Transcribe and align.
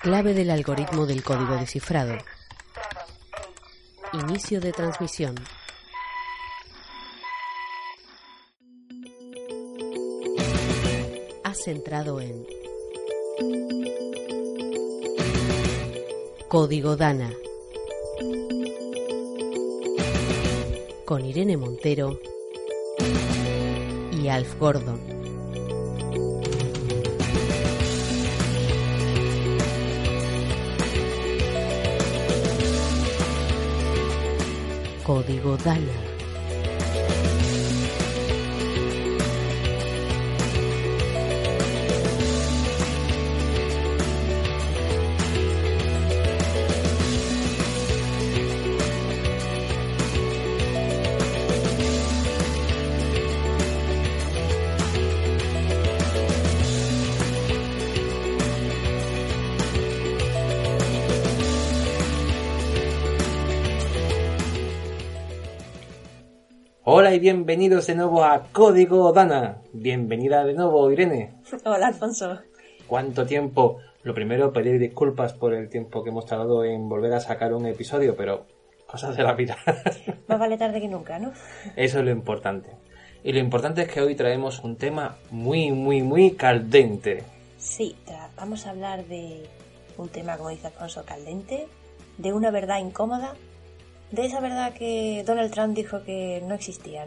Clave 0.00 0.32
del 0.32 0.48
algoritmo 0.48 1.04
del 1.04 1.22
código 1.22 1.56
descifrado. 1.56 2.16
Inicio 4.14 4.58
de 4.58 4.72
transmisión. 4.72 5.34
Has 11.44 11.58
centrado 11.64 12.18
en 12.22 12.46
Código 16.48 16.96
Dana. 16.96 17.30
Con 21.04 21.26
Irene 21.26 21.58
Montero 21.58 22.18
y 24.12 24.28
Alf 24.28 24.58
Gordon. 24.58 25.19
Código 35.10 35.56
Dana. 35.56 36.09
Hola 66.92 67.14
y 67.14 67.20
bienvenidos 67.20 67.86
de 67.86 67.94
nuevo 67.94 68.24
a 68.24 68.48
Código 68.50 69.12
Dana. 69.12 69.58
Bienvenida 69.72 70.44
de 70.44 70.54
nuevo, 70.54 70.90
Irene. 70.90 71.34
Hola, 71.64 71.86
Alfonso. 71.86 72.40
¿Cuánto 72.88 73.24
tiempo? 73.24 73.78
Lo 74.02 74.12
primero, 74.12 74.52
pedir 74.52 74.80
disculpas 74.80 75.32
por 75.32 75.54
el 75.54 75.68
tiempo 75.68 76.02
que 76.02 76.10
hemos 76.10 76.26
tardado 76.26 76.64
en 76.64 76.88
volver 76.88 77.12
a 77.12 77.20
sacar 77.20 77.54
un 77.54 77.66
episodio, 77.66 78.16
pero 78.16 78.44
cosas 78.88 79.16
de 79.16 79.22
la 79.22 79.34
vida. 79.34 79.56
Más 80.26 80.40
vale 80.40 80.58
tarde 80.58 80.80
que 80.80 80.88
nunca, 80.88 81.20
¿no? 81.20 81.32
Eso 81.76 82.00
es 82.00 82.04
lo 82.04 82.10
importante. 82.10 82.70
Y 83.22 83.32
lo 83.34 83.38
importante 83.38 83.82
es 83.82 83.88
que 83.88 84.00
hoy 84.00 84.16
traemos 84.16 84.58
un 84.64 84.74
tema 84.74 85.16
muy, 85.30 85.70
muy, 85.70 86.02
muy 86.02 86.32
caldente. 86.32 87.22
Sí, 87.56 87.94
vamos 88.36 88.66
a 88.66 88.70
hablar 88.70 89.04
de 89.04 89.48
un 89.96 90.08
tema, 90.08 90.36
como 90.36 90.48
dice 90.48 90.66
Alfonso, 90.66 91.04
caldente, 91.04 91.68
de 92.18 92.32
una 92.32 92.50
verdad 92.50 92.80
incómoda, 92.80 93.36
de 94.10 94.24
esa 94.24 94.40
verdad 94.40 94.72
que 94.72 95.22
Donald 95.26 95.52
Trump 95.52 95.74
dijo 95.74 96.02
que 96.02 96.42
no 96.46 96.54
existía. 96.54 97.06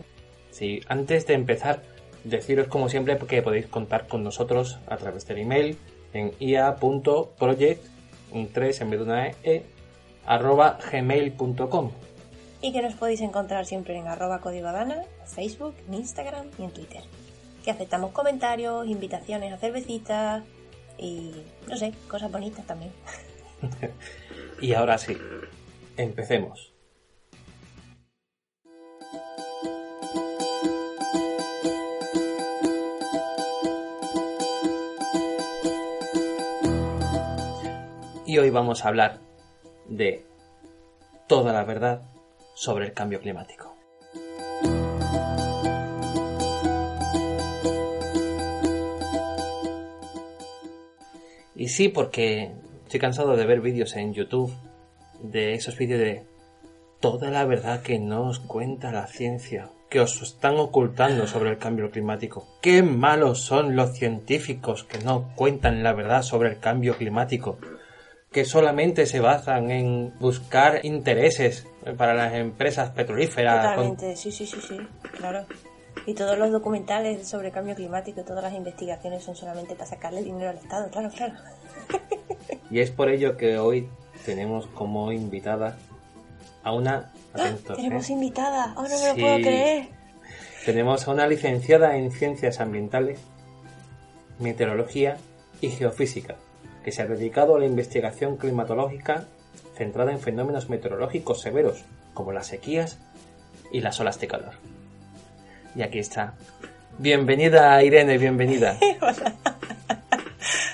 Sí, 0.52 0.82
antes 0.88 1.26
de 1.28 1.34
empezar, 1.34 1.82
deciros 2.24 2.68
como 2.68 2.90
siempre 2.90 3.18
que 3.18 3.42
podéis 3.42 3.68
contar 3.68 4.08
con 4.08 4.24
nosotros 4.24 4.80
a 4.88 4.98
través 4.98 5.28
del 5.28 5.40
email 5.40 5.78
en 6.14 6.32
ia.project, 6.40 7.86
un 8.32 8.52
3 8.52 8.82
en 8.82 8.90
vez 8.90 9.00
de 9.00 9.06
una 9.06 9.28
e, 9.28 9.66
arroba 10.26 10.78
gmail.com. 10.92 11.92
Y 12.62 12.72
que 12.72 12.82
nos 12.82 12.94
podéis 12.94 13.22
encontrar 13.22 13.66
siempre 13.66 13.98
en 13.98 14.08
arroba 14.08 14.40
código 14.40 14.72
Dana, 14.72 15.04
en 15.22 15.28
Facebook, 15.28 15.76
en 15.88 15.96
Instagram 15.96 16.48
y 16.58 16.64
en 16.64 16.72
Twitter. 16.72 17.02
Que 17.66 17.72
aceptamos 17.72 18.12
comentarios, 18.12 18.88
invitaciones 18.88 19.52
a 19.52 19.58
cervecitas 19.58 20.44
y, 20.98 21.32
no 21.68 21.76
sé, 21.76 21.94
cosas 22.08 22.32
bonitas 22.32 22.66
también. 22.66 22.92
Y 24.62 24.74
ahora 24.74 24.98
sí, 24.98 25.18
empecemos. 25.98 26.73
Y 38.34 38.40
hoy 38.40 38.50
vamos 38.50 38.84
a 38.84 38.88
hablar 38.88 39.20
de 39.88 40.26
toda 41.28 41.54
la 41.54 41.64
verdad 41.66 42.02
sobre 42.56 42.86
el 42.86 42.94
cambio 42.94 43.20
climático. 43.20 43.76
Y 51.56 51.68
sí, 51.68 51.90
porque 51.90 52.56
estoy 52.86 53.00
cansado 53.00 53.38
de 53.38 53.46
ver 53.46 53.62
vídeos 53.62 53.96
en 53.96 54.16
YouTube, 54.16 54.52
de 55.22 55.54
esos 55.54 55.78
vídeos 55.78 56.00
de 56.00 56.26
toda 57.02 57.30
la 57.30 57.46
verdad 57.46 57.84
que 57.84 58.00
no 58.00 58.30
os 58.30 58.40
cuenta 58.40 58.92
la 58.92 59.06
ciencia, 59.06 59.70
que 59.92 60.00
os 60.00 60.20
están 60.24 60.58
ocultando 60.58 61.28
sobre 61.28 61.52
el 61.52 61.60
cambio 61.60 61.92
climático. 61.92 62.48
Qué 62.64 62.82
malos 62.82 63.42
son 63.42 63.76
los 63.76 63.92
científicos 63.92 64.84
que 64.84 64.98
no 64.98 65.30
cuentan 65.36 65.84
la 65.84 65.94
verdad 65.94 66.24
sobre 66.24 66.50
el 66.50 66.60
cambio 66.60 66.98
climático, 66.98 67.60
que 68.34 68.44
solamente 68.46 69.06
se 69.06 69.20
basan 69.20 69.70
en 69.72 70.14
buscar 70.20 70.84
intereses 70.84 71.66
para 71.98 72.14
las 72.14 72.34
empresas 72.34 72.90
petrolíferas. 72.90 73.76
con- 73.76 73.96
Totalmente, 73.96 74.16
sí, 74.18 74.32
sí, 74.32 74.46
sí, 74.48 74.58
sí, 74.68 74.78
claro. 75.18 75.46
Y 76.08 76.16
todos 76.16 76.38
los 76.38 76.52
documentales 76.52 77.28
sobre 77.28 77.52
cambio 77.52 77.76
climático 77.76 78.22
y 78.22 78.24
todas 78.24 78.44
las 78.44 78.54
investigaciones 78.54 79.24
son 79.24 79.36
solamente 79.36 79.76
para 79.76 79.88
sacarle 79.90 80.24
dinero 80.24 80.50
al 80.50 80.58
Estado, 80.58 80.90
claro, 80.90 81.10
claro. 81.16 81.34
Y 82.72 82.80
es 82.80 82.90
por 82.90 83.10
ello 83.10 83.38
que 83.38 83.60
hoy 83.60 83.88
tenemos 84.26 84.66
como 84.68 85.12
invitada 85.12 85.78
a 86.64 86.74
una... 86.74 87.12
¡Ah! 87.36 87.40
atentos, 87.40 87.78
Tenemos 87.78 88.10
¿eh? 88.10 88.14
invitada, 88.14 88.74
oh, 88.76 88.82
no 88.84 88.90
me 88.90 89.08
lo 89.08 89.14
Sí. 89.16 89.22
puedo 89.22 89.36
creer. 89.38 89.88
Tenemos 90.66 91.08
a 91.08 91.12
una 91.12 91.28
licenciada 91.28 91.96
en 91.98 92.12
Ciencias 92.12 92.60
Ambientales, 92.60 93.20
Meteorología 94.40 95.18
y 95.62 95.70
Geofísica, 95.70 96.36
que 96.84 96.92
se 96.92 97.02
ha 97.02 97.08
dedicado 97.08 97.56
a 97.56 97.60
la 97.60 97.66
investigación 97.66 98.38
climatológica 98.38 99.26
centrada 99.76 100.12
en 100.12 100.20
fenómenos 100.20 100.70
meteorológicos 100.70 101.42
severos, 101.42 101.84
como 102.14 102.32
las 102.32 102.48
sequías 102.48 103.00
y 103.72 103.82
las 103.82 104.00
olas 104.00 104.20
de 104.20 104.28
calor. 104.28 104.54
Y 105.76 105.82
aquí 105.82 106.00
está. 106.00 106.36
Bienvenida, 107.00 107.82
Irene, 107.84 108.18
bienvenida. 108.18 108.78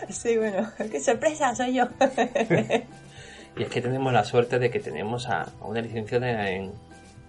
Sí, 0.09 0.35
bueno, 0.37 0.67
qué 0.91 0.99
sorpresa, 0.99 1.53
soy 1.53 1.75
yo. 1.75 1.85
Y 3.57 3.63
es 3.63 3.69
que 3.69 3.81
tenemos 3.81 4.11
la 4.11 4.23
suerte 4.23 4.57
de 4.57 4.71
que 4.71 4.79
tenemos 4.79 5.27
a 5.27 5.47
una 5.61 5.81
licenciada 5.81 6.49
en, 6.49 6.71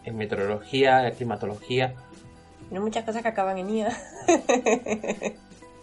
en 0.05 0.17
meteorología, 0.17 1.11
climatología, 1.11 1.95
no 2.71 2.81
muchas 2.81 3.05
cosas 3.05 3.23
que 3.23 3.29
acaban 3.29 3.59
en 3.59 3.71
IA. 3.71 3.97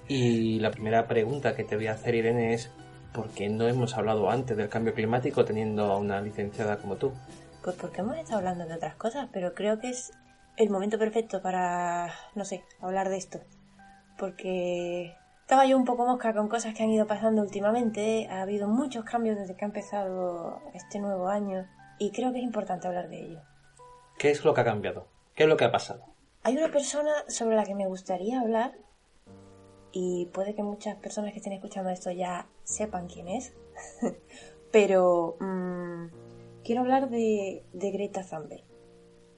Y 0.07 0.59
la 0.59 0.71
primera 0.71 1.05
pregunta 1.05 1.53
que 1.53 1.65
te 1.65 1.75
voy 1.75 1.87
a 1.87 1.93
hacer, 1.93 2.15
Irene, 2.15 2.53
es 2.53 2.71
¿por 3.17 3.29
qué 3.31 3.49
no 3.49 3.67
hemos 3.67 3.97
hablado 3.97 4.29
antes 4.29 4.55
del 4.55 4.69
cambio 4.69 4.93
climático 4.93 5.43
teniendo 5.43 5.91
a 5.91 5.97
una 5.97 6.21
licenciada 6.21 6.77
como 6.77 6.97
tú? 6.97 7.11
Pues 7.63 7.75
porque 7.75 8.01
hemos 8.01 8.15
estado 8.15 8.37
hablando 8.37 8.67
de 8.67 8.75
otras 8.75 8.95
cosas, 8.95 9.27
pero 9.33 9.55
creo 9.55 9.79
que 9.79 9.89
es 9.89 10.13
el 10.55 10.69
momento 10.69 10.99
perfecto 10.99 11.41
para, 11.41 12.13
no 12.35 12.45
sé, 12.45 12.63
hablar 12.79 13.09
de 13.09 13.17
esto. 13.17 13.39
Porque 14.19 15.15
estaba 15.41 15.65
yo 15.65 15.77
un 15.77 15.85
poco 15.85 16.05
mosca 16.05 16.31
con 16.35 16.47
cosas 16.47 16.75
que 16.75 16.83
han 16.83 16.91
ido 16.91 17.07
pasando 17.07 17.41
últimamente, 17.41 18.27
ha 18.29 18.43
habido 18.43 18.67
muchos 18.67 19.03
cambios 19.03 19.35
desde 19.35 19.55
que 19.55 19.65
ha 19.65 19.67
empezado 19.67 20.61
este 20.75 20.99
nuevo 20.99 21.27
año 21.27 21.65
y 21.97 22.11
creo 22.11 22.31
que 22.31 22.37
es 22.37 22.43
importante 22.43 22.87
hablar 22.87 23.09
de 23.09 23.19
ello. 23.19 23.41
¿Qué 24.19 24.29
es 24.29 24.45
lo 24.45 24.53
que 24.53 24.61
ha 24.61 24.65
cambiado? 24.65 25.07
¿Qué 25.33 25.43
es 25.43 25.49
lo 25.49 25.57
que 25.57 25.65
ha 25.65 25.71
pasado? 25.71 26.05
Hay 26.43 26.55
una 26.55 26.71
persona 26.71 27.11
sobre 27.27 27.55
la 27.55 27.63
que 27.63 27.73
me 27.73 27.87
gustaría 27.87 28.39
hablar 28.39 28.73
y 29.91 30.27
puede 30.27 30.55
que 30.55 30.63
muchas 30.63 30.95
personas 30.97 31.31
que 31.31 31.37
estén 31.37 31.53
escuchando 31.53 31.89
esto 31.89 32.11
ya 32.11 32.47
sepan 32.63 33.07
quién 33.07 33.27
es, 33.27 33.53
pero 34.71 35.37
mm, 35.39 36.07
quiero 36.63 36.81
hablar 36.81 37.09
de, 37.09 37.63
de 37.73 37.91
Greta 37.91 38.23
Thunberg. 38.23 38.63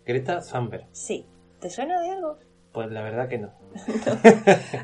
Greta 0.06 0.42
Thunberg. 0.42 0.88
Sí, 0.92 1.25
¿te 1.60 1.69
suena 1.69 2.01
de 2.01 2.12
algo? 2.12 2.38
Pues 2.74 2.92
la 2.92 3.01
verdad 3.01 3.28
que 3.28 3.38
no. 3.40 3.51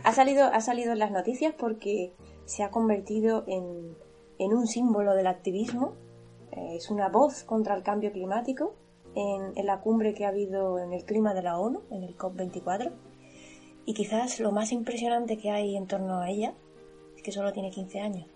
Ha 0.04 0.14
salido, 0.14 0.46
ha 0.46 0.62
salido 0.62 0.94
en 0.94 1.00
las 1.00 1.12
noticias 1.12 1.54
porque 1.58 2.14
se 2.46 2.64
ha 2.64 2.72
convertido 2.72 3.44
en, 3.48 3.96
en 4.40 4.54
un 4.54 4.68
símbolo 4.68 5.14
del 5.14 5.28
activismo. 5.28 5.96
Eh, 6.52 6.76
es 6.76 6.90
una 6.90 7.10
voz 7.10 7.44
contra 7.44 7.76
el 7.76 7.84
cambio 7.84 8.12
climático 8.12 8.76
en, 9.16 9.54
en 9.56 9.66
la 9.66 9.82
cumbre 9.82 10.14
que 10.14 10.26
ha 10.26 10.30
habido 10.30 10.80
en 10.80 10.94
el 10.94 11.06
clima 11.06 11.34
de 11.34 11.44
la 11.44 11.60
ONU, 11.60 11.84
en 11.92 12.04
el 12.04 12.18
COP24. 12.18 12.92
Y 13.86 13.94
quizás 13.94 14.40
lo 14.40 14.52
más 14.52 14.72
impresionante 14.72 15.38
que 15.38 15.52
hay 15.52 15.76
en 15.76 15.88
torno 15.88 16.20
a 16.20 16.30
ella 16.30 16.54
es 17.16 17.22
que 17.22 17.32
solo 17.32 17.54
tiene 17.54 17.70
15 17.70 18.00
años. 18.00 18.28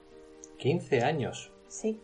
15 0.58 1.02
años. 1.02 1.52
Sí, 1.68 2.00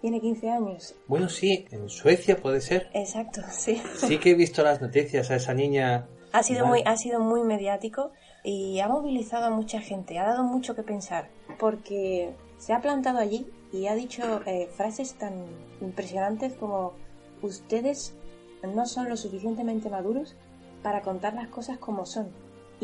tiene 0.00 0.20
15 0.20 0.50
años. 0.50 0.94
Bueno, 1.06 1.28
sí, 1.28 1.66
en 1.70 1.88
Suecia 1.88 2.36
puede 2.36 2.60
ser. 2.60 2.88
Exacto, 2.92 3.40
sí. 3.50 3.80
Sí 3.96 4.18
que 4.18 4.32
he 4.32 4.34
visto 4.34 4.62
las 4.62 4.82
noticias 4.82 5.30
a 5.30 5.36
esa 5.36 5.54
niña. 5.54 6.06
Ha 6.32 6.42
sido, 6.42 6.64
Vale. 6.64 6.82
muy, 6.82 6.82
ha 6.84 6.96
sido 6.96 7.20
muy 7.20 7.42
mediático 7.42 8.10
y 8.42 8.80
ha 8.80 8.88
movilizado 8.88 9.46
a 9.46 9.50
mucha 9.50 9.80
gente, 9.80 10.18
ha 10.18 10.24
dado 10.24 10.42
mucho 10.42 10.74
que 10.74 10.82
pensar, 10.82 11.30
porque 11.58 12.34
se 12.58 12.72
ha 12.72 12.80
plantado 12.80 13.18
allí 13.18 13.46
y 13.72 13.86
ha 13.86 13.94
dicho 13.94 14.42
eh, 14.44 14.68
frases 14.76 15.14
tan 15.14 15.46
impresionantes 15.80 16.54
como 16.54 16.92
ustedes 17.40 18.14
no 18.62 18.86
son 18.86 19.08
lo 19.08 19.16
suficientemente 19.16 19.90
maduros 19.90 20.34
para 20.82 21.02
contar 21.02 21.34
las 21.34 21.48
cosas 21.48 21.78
como 21.78 22.04
son. 22.04 22.30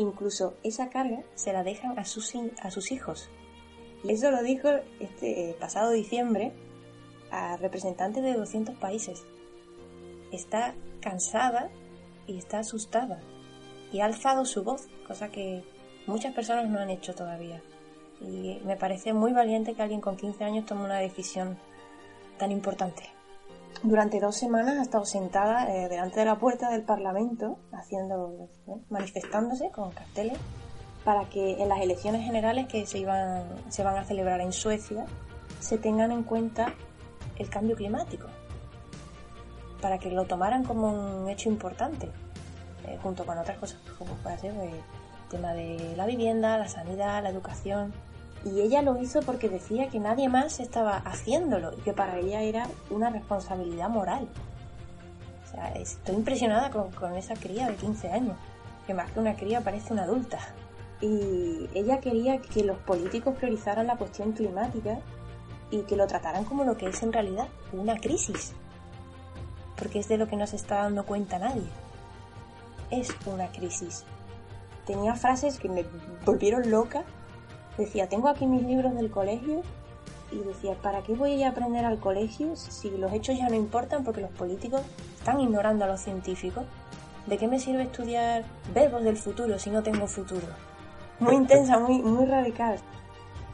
Incluso 0.01 0.55
esa 0.63 0.89
carga 0.89 1.21
se 1.35 1.53
la 1.53 1.63
dejan 1.63 1.99
a 1.99 2.05
sus, 2.05 2.33
a 2.59 2.71
sus 2.71 2.91
hijos. 2.91 3.29
Y 4.03 4.11
eso 4.11 4.31
lo 4.31 4.41
dijo 4.41 4.67
este 4.99 5.51
eh, 5.51 5.55
pasado 5.59 5.91
diciembre 5.91 6.53
a 7.29 7.55
representantes 7.57 8.23
de 8.23 8.33
200 8.33 8.75
países. 8.77 9.23
Está 10.31 10.73
cansada 11.01 11.69
y 12.25 12.39
está 12.39 12.59
asustada. 12.59 13.21
Y 13.93 13.99
ha 13.99 14.05
alzado 14.05 14.45
su 14.45 14.63
voz, 14.63 14.87
cosa 15.07 15.29
que 15.29 15.63
muchas 16.07 16.33
personas 16.33 16.67
no 16.67 16.79
han 16.79 16.89
hecho 16.89 17.13
todavía. 17.13 17.61
Y 18.21 18.59
me 18.65 18.77
parece 18.77 19.13
muy 19.13 19.33
valiente 19.33 19.75
que 19.75 19.83
alguien 19.83 20.01
con 20.01 20.17
15 20.17 20.43
años 20.43 20.65
tome 20.65 20.83
una 20.83 20.97
decisión 20.97 21.59
tan 22.39 22.51
importante. 22.51 23.10
Durante 23.83 24.19
dos 24.19 24.35
semanas 24.35 24.77
ha 24.77 24.81
estado 24.83 25.05
sentada 25.05 25.73
eh, 25.73 25.89
delante 25.89 26.19
de 26.19 26.25
la 26.25 26.37
puerta 26.37 26.69
del 26.69 26.83
Parlamento, 26.83 27.57
haciendo, 27.71 28.47
eh, 28.67 28.73
manifestándose 28.89 29.71
con 29.71 29.91
carteles 29.91 30.37
para 31.03 31.25
que 31.25 31.61
en 31.61 31.67
las 31.67 31.81
elecciones 31.81 32.23
generales 32.23 32.67
que 32.67 32.85
se, 32.85 32.99
iban, 32.99 33.43
se 33.69 33.83
van 33.83 33.97
a 33.97 34.03
celebrar 34.03 34.39
en 34.41 34.53
Suecia 34.53 35.05
se 35.59 35.77
tengan 35.77 36.11
en 36.11 36.23
cuenta 36.23 36.73
el 37.37 37.49
cambio 37.49 37.75
climático, 37.75 38.27
para 39.81 39.97
que 39.97 40.11
lo 40.11 40.25
tomaran 40.25 40.63
como 40.63 41.21
un 41.23 41.29
hecho 41.29 41.49
importante, 41.49 42.09
eh, 42.87 42.99
junto 43.01 43.25
con 43.25 43.37
otras 43.37 43.57
cosas 43.57 43.79
como 43.97 44.13
puede 44.15 44.37
ser 44.37 44.55
el 44.55 44.81
tema 45.29 45.53
de 45.53 45.95
la 45.95 46.05
vivienda, 46.05 46.57
la 46.57 46.67
sanidad, 46.67 47.23
la 47.23 47.29
educación. 47.29 47.93
Y 48.43 48.61
ella 48.61 48.81
lo 48.81 48.99
hizo 48.99 49.21
porque 49.21 49.49
decía 49.49 49.87
que 49.89 49.99
nadie 49.99 50.27
más 50.27 50.59
estaba 50.59 50.97
haciéndolo 50.97 51.73
y 51.77 51.81
que 51.81 51.93
para 51.93 52.17
ella 52.17 52.41
era 52.41 52.67
una 52.89 53.09
responsabilidad 53.09 53.89
moral. 53.89 54.27
O 55.45 55.51
sea, 55.51 55.71
estoy 55.73 56.15
impresionada 56.15 56.71
con, 56.71 56.91
con 56.91 57.15
esa 57.15 57.35
cría 57.35 57.67
de 57.67 57.75
15 57.75 58.11
años, 58.11 58.37
que 58.87 58.93
más 58.93 59.11
que 59.11 59.19
una 59.19 59.35
cría 59.35 59.61
parece 59.61 59.93
una 59.93 60.03
adulta. 60.03 60.39
Y 61.01 61.69
ella 61.73 61.99
quería 61.99 62.39
que 62.39 62.63
los 62.63 62.77
políticos 62.79 63.35
priorizaran 63.37 63.87
la 63.87 63.97
cuestión 63.97 64.31
climática 64.31 64.99
y 65.69 65.81
que 65.83 65.95
lo 65.95 66.07
trataran 66.07 66.45
como 66.45 66.63
lo 66.63 66.77
que 66.77 66.87
es 66.87 67.01
en 67.03 67.13
realidad, 67.13 67.47
una 67.73 67.97
crisis. 67.97 68.53
Porque 69.77 69.99
es 69.99 70.07
de 70.07 70.17
lo 70.17 70.27
que 70.27 70.35
no 70.35 70.47
se 70.47 70.55
está 70.55 70.83
dando 70.83 71.05
cuenta 71.05 71.39
nadie. 71.39 71.67
Es 72.89 73.09
una 73.25 73.51
crisis. 73.51 74.03
Tenía 74.85 75.15
frases 75.15 75.59
que 75.59 75.69
me 75.69 75.85
volvieron 76.25 76.69
loca 76.69 77.03
Decía, 77.77 78.07
tengo 78.07 78.27
aquí 78.27 78.45
mis 78.45 78.63
libros 78.63 78.93
del 78.95 79.09
colegio 79.09 79.61
y 80.31 80.39
decía, 80.39 80.75
¿para 80.81 81.01
qué 81.01 81.13
voy 81.13 81.43
a 81.43 81.49
aprender 81.49 81.85
al 81.85 81.99
colegio 81.99 82.55
si 82.55 82.89
los 82.91 83.11
hechos 83.13 83.37
ya 83.37 83.49
no 83.49 83.55
importan 83.55 84.03
porque 84.03 84.21
los 84.21 84.31
políticos 84.31 84.81
están 85.17 85.39
ignorando 85.39 85.85
a 85.85 85.87
los 85.87 86.01
científicos? 86.01 86.65
¿De 87.27 87.37
qué 87.37 87.47
me 87.47 87.59
sirve 87.59 87.83
estudiar 87.83 88.43
verbos 88.73 89.03
del 89.03 89.17
futuro 89.17 89.59
si 89.59 89.69
no 89.69 89.83
tengo 89.83 90.07
futuro? 90.07 90.47
Muy 91.19 91.35
intensa, 91.35 91.77
muy, 91.77 92.01
muy 92.01 92.25
radical. 92.25 92.79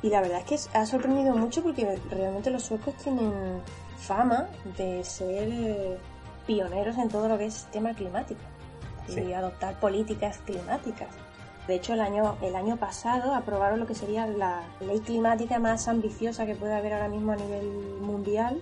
Y 0.01 0.09
la 0.09 0.21
verdad 0.21 0.41
es 0.47 0.67
que 0.67 0.77
ha 0.77 0.85
sorprendido 0.85 1.35
mucho 1.35 1.63
porque 1.63 1.99
realmente 2.09 2.49
los 2.49 2.63
suecos 2.63 2.95
tienen 2.95 3.61
fama 3.97 4.47
de 4.77 5.03
ser 5.03 5.99
pioneros 6.45 6.97
en 6.97 7.09
todo 7.09 7.27
lo 7.27 7.37
que 7.37 7.47
es 7.47 7.65
tema 7.71 7.93
climático 7.93 8.39
y 9.09 9.33
adoptar 9.33 9.79
políticas 9.79 10.39
climáticas. 10.45 11.09
De 11.67 11.75
hecho, 11.75 11.93
el 11.93 12.01
año, 12.01 12.37
el 12.41 12.55
año 12.55 12.77
pasado 12.77 13.35
aprobaron 13.35 13.79
lo 13.79 13.87
que 13.87 13.95
sería 13.95 14.25
la 14.25 14.63
ley 14.79 14.99
climática 14.99 15.59
más 15.59 15.87
ambiciosa 15.87 16.45
que 16.45 16.55
puede 16.55 16.73
haber 16.73 16.93
ahora 16.93 17.09
mismo 17.09 17.33
a 17.33 17.35
nivel 17.35 17.67
mundial, 17.99 18.61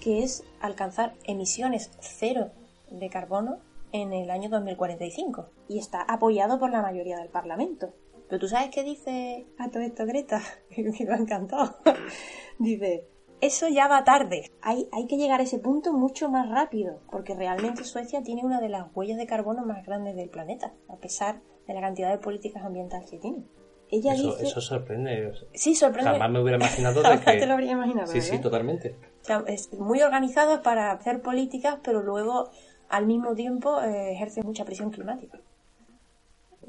que 0.00 0.22
es 0.22 0.44
alcanzar 0.60 1.14
emisiones 1.24 1.90
cero 2.00 2.52
de 2.90 3.10
carbono 3.10 3.58
en 3.90 4.12
el 4.12 4.30
año 4.30 4.48
2045. 4.48 5.50
Y 5.68 5.78
está 5.78 6.02
apoyado 6.02 6.60
por 6.60 6.70
la 6.70 6.82
mayoría 6.82 7.18
del 7.18 7.30
Parlamento. 7.30 7.92
Pero 8.28 8.40
tú 8.40 8.48
sabes 8.48 8.70
qué 8.70 8.84
dice 8.84 9.46
a 9.58 9.70
todo 9.70 9.82
esto 9.82 10.06
Greta, 10.06 10.40
que 10.70 10.82
me 11.06 11.12
ha 11.12 11.16
encantado. 11.16 11.76
dice, 12.58 13.08
eso 13.40 13.68
ya 13.68 13.88
va 13.88 14.04
tarde. 14.04 14.50
Hay, 14.62 14.88
hay 14.92 15.06
que 15.06 15.16
llegar 15.16 15.40
a 15.40 15.44
ese 15.44 15.58
punto 15.58 15.92
mucho 15.92 16.28
más 16.28 16.48
rápido, 16.48 17.00
porque 17.10 17.34
realmente 17.34 17.84
Suecia 17.84 18.22
tiene 18.22 18.44
una 18.44 18.60
de 18.60 18.68
las 18.68 18.86
huellas 18.94 19.18
de 19.18 19.26
carbono 19.26 19.64
más 19.64 19.84
grandes 19.84 20.16
del 20.16 20.30
planeta, 20.30 20.72
a 20.88 20.96
pesar 20.96 21.40
de 21.66 21.74
la 21.74 21.80
cantidad 21.80 22.10
de 22.10 22.18
políticas 22.18 22.64
ambientales 22.64 23.10
que 23.10 23.18
tiene. 23.18 23.44
Ella 23.90 24.14
eso, 24.14 24.32
dice... 24.32 24.44
eso 24.44 24.60
sorprende. 24.60 25.32
Sí, 25.52 25.74
sorprende. 25.74 26.12
Jamás 26.12 26.30
me 26.30 26.40
hubiera 26.40 26.56
imaginado 26.56 27.02
de 27.08 27.20
que... 27.20 27.38
te 27.38 27.46
lo 27.46 27.54
habría 27.54 27.72
imaginado. 27.72 28.06
Sí, 28.06 28.20
sí, 28.20 28.38
totalmente. 28.38 28.96
O 29.22 29.24
sea, 29.24 29.44
es 29.46 29.72
muy 29.74 30.02
organizado 30.02 30.62
para 30.62 30.92
hacer 30.92 31.22
políticas, 31.22 31.78
pero 31.82 32.02
luego 32.02 32.50
al 32.88 33.06
mismo 33.06 33.34
tiempo 33.34 33.80
eh, 33.82 34.12
ejerce 34.12 34.42
mucha 34.42 34.64
presión 34.64 34.90
climática 34.90 35.40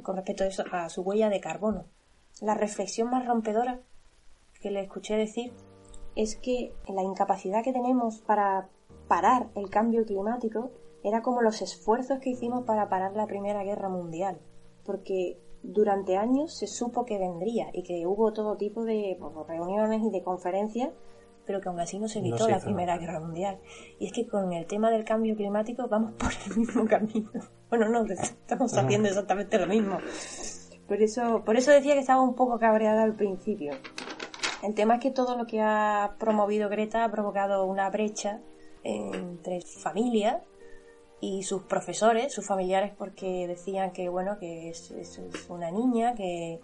con 0.03 0.15
respecto 0.15 0.43
a, 0.43 0.47
eso, 0.47 0.63
a 0.71 0.89
su 0.89 1.01
huella 1.01 1.29
de 1.29 1.39
carbono. 1.39 1.85
La 2.41 2.53
reflexión 2.53 3.09
más 3.09 3.25
rompedora 3.25 3.79
que 4.61 4.71
le 4.71 4.81
escuché 4.81 5.15
decir 5.15 5.53
es 6.15 6.35
que 6.35 6.73
la 6.87 7.03
incapacidad 7.03 7.63
que 7.63 7.73
tenemos 7.73 8.19
para 8.19 8.69
parar 9.07 9.49
el 9.55 9.69
cambio 9.69 10.05
climático 10.05 10.71
era 11.03 11.21
como 11.21 11.41
los 11.41 11.61
esfuerzos 11.61 12.19
que 12.19 12.31
hicimos 12.31 12.63
para 12.63 12.89
parar 12.89 13.15
la 13.15 13.27
Primera 13.27 13.63
Guerra 13.63 13.89
Mundial 13.89 14.39
porque 14.85 15.37
durante 15.63 16.15
años 16.15 16.53
se 16.53 16.67
supo 16.67 17.05
que 17.05 17.17
vendría 17.17 17.67
y 17.73 17.83
que 17.83 18.05
hubo 18.05 18.31
todo 18.31 18.55
tipo 18.55 18.85
de 18.85 19.17
pues, 19.19 19.47
reuniones 19.47 20.01
y 20.03 20.11
de 20.11 20.23
conferencias, 20.23 20.91
pero 21.45 21.59
que 21.59 21.69
aún 21.69 21.79
así 21.79 21.99
no 21.99 22.07
se 22.07 22.19
evitó 22.19 22.47
la 22.47 22.59
Primera 22.59 22.97
Guerra 22.97 23.19
Mundial. 23.19 23.59
Y 23.99 24.05
es 24.05 24.13
que 24.13 24.27
con 24.27 24.53
el 24.53 24.65
tema 24.67 24.91
del 24.91 25.03
cambio 25.03 25.35
climático 25.35 25.87
vamos 25.87 26.13
por 26.13 26.31
el 26.47 26.57
mismo 26.57 26.85
camino. 26.85 27.29
Bueno, 27.67 27.89
no, 27.89 28.05
estamos 28.05 28.77
haciendo 28.77 29.09
exactamente 29.09 29.57
lo 29.57 29.65
mismo. 29.65 29.97
Por 30.87 31.01
eso, 31.01 31.41
por 31.43 31.57
eso 31.57 31.71
decía 31.71 31.95
que 31.95 31.99
estaba 31.99 32.21
un 32.21 32.35
poco 32.35 32.59
cabreada 32.59 33.01
al 33.03 33.15
principio. 33.15 33.73
El 34.65 34.73
tema 34.73 34.95
es 34.95 35.01
que 35.01 35.11
todo 35.11 35.37
lo 35.37 35.45
que 35.45 35.61
ha 35.61 36.15
promovido 36.17 36.69
Greta 36.69 37.03
ha 37.03 37.11
provocado 37.11 37.65
una 37.65 37.87
brecha 37.91 38.41
entre 38.83 39.61
familias 39.61 40.41
y 41.21 41.43
sus 41.43 41.61
profesores, 41.63 42.33
sus 42.33 42.47
familiares, 42.47 42.91
porque 42.97 43.47
decían 43.47 43.91
que 43.91 44.09
bueno, 44.09 44.39
que 44.39 44.69
es, 44.69 44.91
una 45.49 45.69
niña, 45.69 46.15
que, 46.15 46.59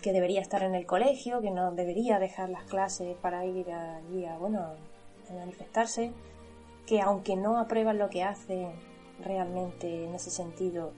que, 0.00 0.12
debería 0.12 0.40
estar 0.40 0.62
en 0.62 0.74
el 0.74 0.86
colegio, 0.86 1.42
que 1.42 1.50
no 1.50 1.72
debería 1.72 2.18
dejar 2.18 2.48
las 2.48 2.64
clases 2.64 3.14
para 3.18 3.44
ir 3.44 3.70
allí 3.70 4.24
a, 4.24 4.38
bueno, 4.38 4.60
a 5.28 5.32
manifestarse, 5.34 6.12
que 6.86 7.02
aunque 7.02 7.36
no 7.36 7.58
aprueban 7.58 7.98
lo 7.98 8.08
que 8.08 8.22
hace 8.22 8.66
realmente 9.22 10.06
en 10.06 10.14
ese 10.14 10.30
sentido, 10.30 10.92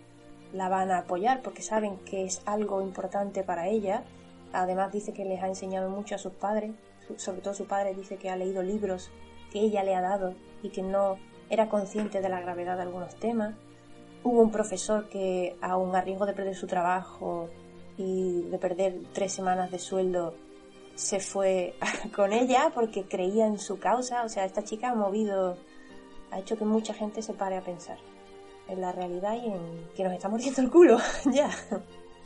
la 0.53 0.69
van 0.69 0.93
a 0.93 0.99
apoyar 0.99 1.43
porque 1.43 1.63
saben 1.63 1.97
que 1.99 2.25
es 2.25 2.43
algo 2.47 2.81
importante 2.81 3.43
para 3.43 3.67
ella. 3.67 4.05
Además 4.53 4.93
dice 4.93 5.13
que 5.13 5.25
les 5.25 5.43
ha 5.43 5.49
enseñado 5.49 5.89
mucho 5.89 6.15
a 6.15 6.19
sus 6.19 6.33
padres, 6.33 6.73
sobre 7.17 7.41
todo 7.41 7.55
su 7.55 7.67
padre 7.67 7.95
dice 7.95 8.17
que 8.17 8.31
ha 8.31 8.37
leído 8.37 8.63
libros 8.63 9.11
que 9.51 9.61
ella 9.61 9.83
le 9.83 9.95
ha 9.95 10.01
dado 10.01 10.35
y 10.63 10.71
que 10.71 10.83
no 10.83 11.19
era 11.51 11.69
consciente 11.69 12.21
de 12.21 12.29
la 12.29 12.41
gravedad 12.41 12.77
de 12.77 12.83
algunos 12.83 13.15
temas. 13.17 13.55
Hubo 14.25 14.41
un 14.41 14.51
profesor 14.51 15.09
que, 15.09 15.57
aun 15.61 15.95
a 15.95 16.01
riesgo 16.01 16.27
de 16.27 16.33
perder 16.33 16.55
su 16.55 16.67
trabajo 16.67 17.51
y 17.99 18.43
de 18.43 18.59
perder 18.59 19.01
tres 19.13 19.33
semanas 19.33 19.71
de 19.71 19.79
sueldo, 19.79 20.35
se 20.95 21.21
fue 21.21 21.75
con 22.17 22.33
ella 22.33 22.71
porque 22.75 23.05
creía 23.05 23.47
en 23.47 23.59
su 23.59 23.79
causa. 23.79 24.25
O 24.25 24.29
sea, 24.29 24.45
esta 24.45 24.65
chica 24.65 24.91
ha 24.91 24.95
movido, 24.95 25.57
ha 26.31 26.39
hecho 26.39 26.57
que 26.57 26.65
mucha 26.65 26.95
gente 26.95 27.21
se 27.21 27.35
pare 27.35 27.57
a 27.57 27.63
pensar 27.63 27.99
en 28.69 28.81
la 28.81 28.93
realidad 28.93 29.35
y 29.35 29.47
en 29.47 29.89
que 29.95 30.05
nos 30.05 30.13
está 30.13 30.29
muriendo 30.29 30.63
el 30.63 30.71
culo 30.71 30.99
ya. 31.33 31.51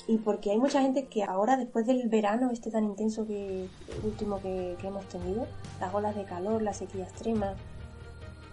Y 0.09 0.19
porque 0.19 0.53
hay 0.53 0.59
mucha 0.59 0.81
gente 0.81 1.07
que 1.07 1.25
ahora, 1.25 1.57
después 1.57 1.87
del 1.87 2.09
verano 2.09 2.51
este 2.53 2.71
tan 2.71 2.85
intenso 2.85 3.27
que 3.27 3.69
último 4.05 4.41
que, 4.41 4.77
que 4.81 4.87
hemos 4.87 5.05
tenido, 5.07 5.47
las 5.81 5.93
olas 5.93 6.15
de 6.15 6.25
calor, 6.25 6.63
la 6.63 6.73
sequía 6.73 7.05
extrema, 7.05 7.55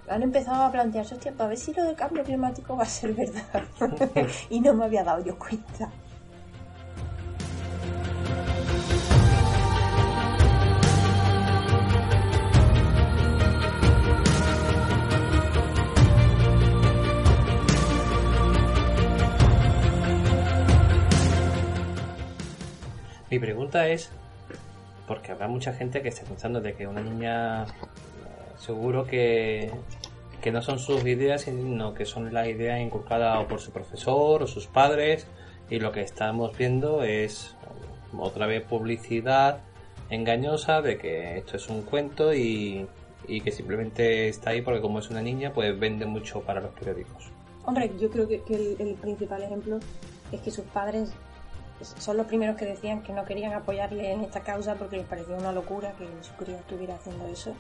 han 0.10 0.24
empezado 0.24 0.64
a 0.64 0.72
plantearse, 0.72 1.16
hostia, 1.16 1.32
para 1.32 1.50
ver 1.50 1.58
si 1.58 1.74
lo 1.74 1.84
del 1.84 1.96
cambio 1.96 2.24
climático 2.24 2.76
va 2.76 2.84
a 2.84 2.88
ser 2.88 3.14
verdad. 3.14 3.64
y 4.50 4.60
no 4.60 4.74
me 4.74 4.86
había 4.86 5.04
dado 5.04 5.24
yo 5.24 5.38
cuenta. 5.38 5.92
Pregunta 23.74 23.88
es, 23.88 24.10
porque 25.08 25.32
habrá 25.32 25.48
mucha 25.48 25.74
gente 25.74 26.02
que 26.02 26.10
está 26.10 26.24
pensando 26.24 26.62
de 26.62 26.74
que 26.74 26.88
una 26.88 27.02
niña 27.02 27.66
seguro 28.58 29.06
que, 29.06 29.72
que 30.42 30.52
no 30.52 30.62
son 30.62 30.80
sus 30.80 31.04
ideas, 31.06 31.42
sino 31.42 31.94
que 31.94 32.06
son 32.06 32.32
las 32.34 32.48
ideas 32.48 32.80
inculcadas 32.80 33.46
por 33.46 33.60
su 33.60 33.72
profesor 33.72 34.44
o 34.44 34.48
sus 34.48 34.68
padres 34.68 35.28
y 35.70 35.80
lo 35.80 35.92
que 35.92 36.02
estamos 36.02 36.56
viendo 36.58 37.04
es 37.04 37.56
otra 38.18 38.46
vez 38.46 38.64
publicidad 38.64 39.60
engañosa 40.10 40.82
de 40.82 40.98
que 40.98 41.38
esto 41.40 41.58
es 41.58 41.68
un 41.70 41.82
cuento 41.82 42.34
y, 42.34 42.86
y 43.28 43.42
que 43.42 43.52
simplemente 43.52 44.30
está 44.30 44.52
ahí 44.52 44.62
porque 44.62 44.82
como 44.82 45.00
es 45.00 45.10
una 45.10 45.22
niña, 45.22 45.52
pues 45.52 45.78
vende 45.80 46.06
mucho 46.06 46.42
para 46.42 46.62
los 46.62 46.72
periódicos. 46.72 47.32
Hombre, 47.66 47.92
yo 48.00 48.10
creo 48.10 48.28
que, 48.28 48.42
que 48.42 48.56
el, 48.56 48.76
el 48.80 48.94
principal 48.96 49.42
ejemplo 49.42 49.80
es 50.32 50.42
que 50.42 50.52
sus 50.52 50.66
padres 50.66 51.12
son 51.84 52.18
los 52.18 52.28
primeros 52.28 52.56
que 52.56 52.66
decían 52.66 53.02
que 53.04 53.14
no 53.14 53.26
querían 53.26 53.54
apoyarle 53.54 54.12
en 54.12 54.22
esta 54.22 54.42
causa 54.42 54.76
porque 54.76 54.98
les 54.98 55.06
parecía 55.06 55.36
una 55.36 55.52
locura 55.52 55.94
que 55.94 56.08
su 56.22 56.34
cría 56.34 56.58
estuviera 56.58 56.96
haciendo 56.96 57.28
eso. 57.28 57.54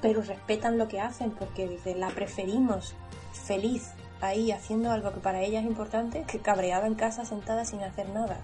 Pero 0.00 0.22
respetan 0.22 0.78
lo 0.78 0.88
que 0.88 1.00
hacen 1.00 1.30
porque 1.32 1.68
dicen, 1.68 2.00
la 2.00 2.08
preferimos 2.08 2.94
feliz 3.32 3.92
ahí 4.20 4.52
haciendo 4.52 4.90
algo 4.90 5.12
que 5.12 5.20
para 5.20 5.42
ella 5.42 5.60
es 5.60 5.66
importante 5.66 6.24
que 6.24 6.40
cabreada 6.40 6.86
en 6.86 6.94
casa 6.94 7.24
sentada 7.24 7.64
sin 7.64 7.82
hacer 7.82 8.08
nada. 8.08 8.38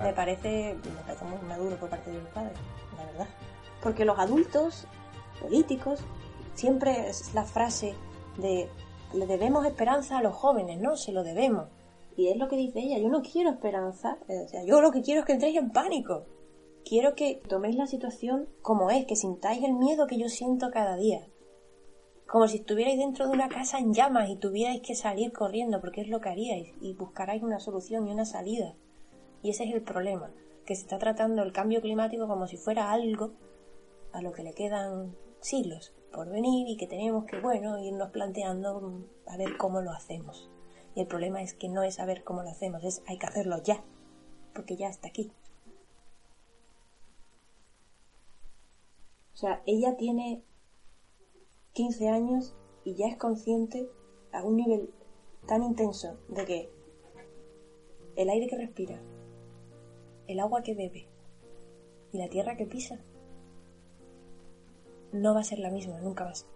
Me 0.00 0.12
parece, 0.12 0.76
me 0.84 1.00
parece 1.02 1.24
muy 1.24 1.38
maduro 1.48 1.76
por 1.76 1.88
parte 1.88 2.10
de 2.10 2.18
mi 2.18 2.28
padre, 2.28 2.52
la 2.96 3.06
verdad. 3.06 3.28
Porque 3.82 4.04
los 4.04 4.18
adultos, 4.18 4.86
políticos, 5.40 6.00
siempre 6.54 7.08
es 7.08 7.34
la 7.34 7.44
frase 7.44 7.94
de 8.36 8.68
le 9.14 9.26
debemos 9.26 9.64
esperanza 9.66 10.18
a 10.18 10.22
los 10.22 10.34
jóvenes, 10.34 10.80
¿no? 10.80 10.96
Se 10.96 11.12
lo 11.12 11.22
debemos. 11.22 11.66
Y 12.16 12.28
es 12.28 12.38
lo 12.38 12.48
que 12.48 12.56
dice 12.56 12.80
ella, 12.80 12.98
yo 12.98 13.08
no 13.08 13.22
quiero 13.22 13.50
esperanza, 13.50 14.18
o 14.26 14.48
sea, 14.48 14.64
yo 14.64 14.80
lo 14.80 14.90
que 14.90 15.02
quiero 15.02 15.20
es 15.20 15.26
que 15.26 15.34
entréis 15.34 15.58
en 15.58 15.70
pánico. 15.70 16.24
Quiero 16.84 17.14
que 17.14 17.42
toméis 17.48 17.76
la 17.76 17.86
situación 17.86 18.48
como 18.62 18.90
es, 18.90 19.04
que 19.06 19.16
sintáis 19.16 19.62
el 19.62 19.74
miedo 19.74 20.06
que 20.06 20.18
yo 20.18 20.28
siento 20.28 20.70
cada 20.70 20.96
día. 20.96 21.26
Como 22.26 22.48
si 22.48 22.58
estuvierais 22.58 22.98
dentro 22.98 23.26
de 23.26 23.32
una 23.32 23.48
casa 23.48 23.78
en 23.78 23.92
llamas 23.92 24.30
y 24.30 24.36
tuvierais 24.36 24.80
que 24.80 24.94
salir 24.94 25.32
corriendo, 25.32 25.80
porque 25.80 26.00
es 26.00 26.08
lo 26.08 26.20
que 26.20 26.30
haríais, 26.30 26.72
y 26.80 26.94
buscarais 26.94 27.42
una 27.42 27.60
solución 27.60 28.08
y 28.08 28.12
una 28.12 28.24
salida. 28.24 28.74
Y 29.42 29.50
ese 29.50 29.64
es 29.64 29.74
el 29.74 29.82
problema, 29.82 30.30
que 30.64 30.74
se 30.74 30.82
está 30.82 30.98
tratando 30.98 31.42
el 31.42 31.52
cambio 31.52 31.82
climático 31.82 32.26
como 32.26 32.46
si 32.46 32.56
fuera 32.56 32.92
algo 32.92 33.32
a 34.12 34.22
lo 34.22 34.32
que 34.32 34.42
le 34.42 34.54
quedan 34.54 35.14
siglos 35.40 35.92
por 36.12 36.30
venir 36.30 36.66
y 36.66 36.76
que 36.76 36.86
tenemos 36.86 37.26
que, 37.26 37.38
bueno, 37.40 37.78
irnos 37.78 38.10
planteando 38.10 39.04
a 39.26 39.36
ver 39.36 39.56
cómo 39.58 39.82
lo 39.82 39.90
hacemos. 39.90 40.50
Y 40.96 41.02
el 41.02 41.06
problema 41.06 41.42
es 41.42 41.52
que 41.52 41.68
no 41.68 41.82
es 41.82 41.96
saber 41.96 42.24
cómo 42.24 42.42
lo 42.42 42.48
hacemos, 42.48 42.82
es 42.82 43.02
hay 43.06 43.18
que 43.18 43.26
hacerlo 43.26 43.62
ya, 43.62 43.84
porque 44.54 44.76
ya 44.76 44.88
está 44.88 45.08
aquí. 45.08 45.30
O 49.34 49.36
sea, 49.36 49.62
ella 49.66 49.98
tiene 49.98 50.42
15 51.74 52.08
años 52.08 52.56
y 52.82 52.94
ya 52.94 53.08
es 53.08 53.18
consciente 53.18 53.90
a 54.32 54.42
un 54.42 54.56
nivel 54.56 54.90
tan 55.46 55.62
intenso 55.62 56.16
de 56.28 56.46
que 56.46 56.70
el 58.16 58.30
aire 58.30 58.48
que 58.48 58.56
respira, 58.56 58.98
el 60.28 60.40
agua 60.40 60.62
que 60.62 60.74
bebe 60.74 61.08
y 62.10 62.16
la 62.16 62.30
tierra 62.30 62.56
que 62.56 62.64
pisa 62.64 62.98
no 65.12 65.34
va 65.34 65.40
a 65.40 65.44
ser 65.44 65.58
la 65.58 65.70
misma 65.70 66.00
nunca 66.00 66.24
más. 66.24 66.46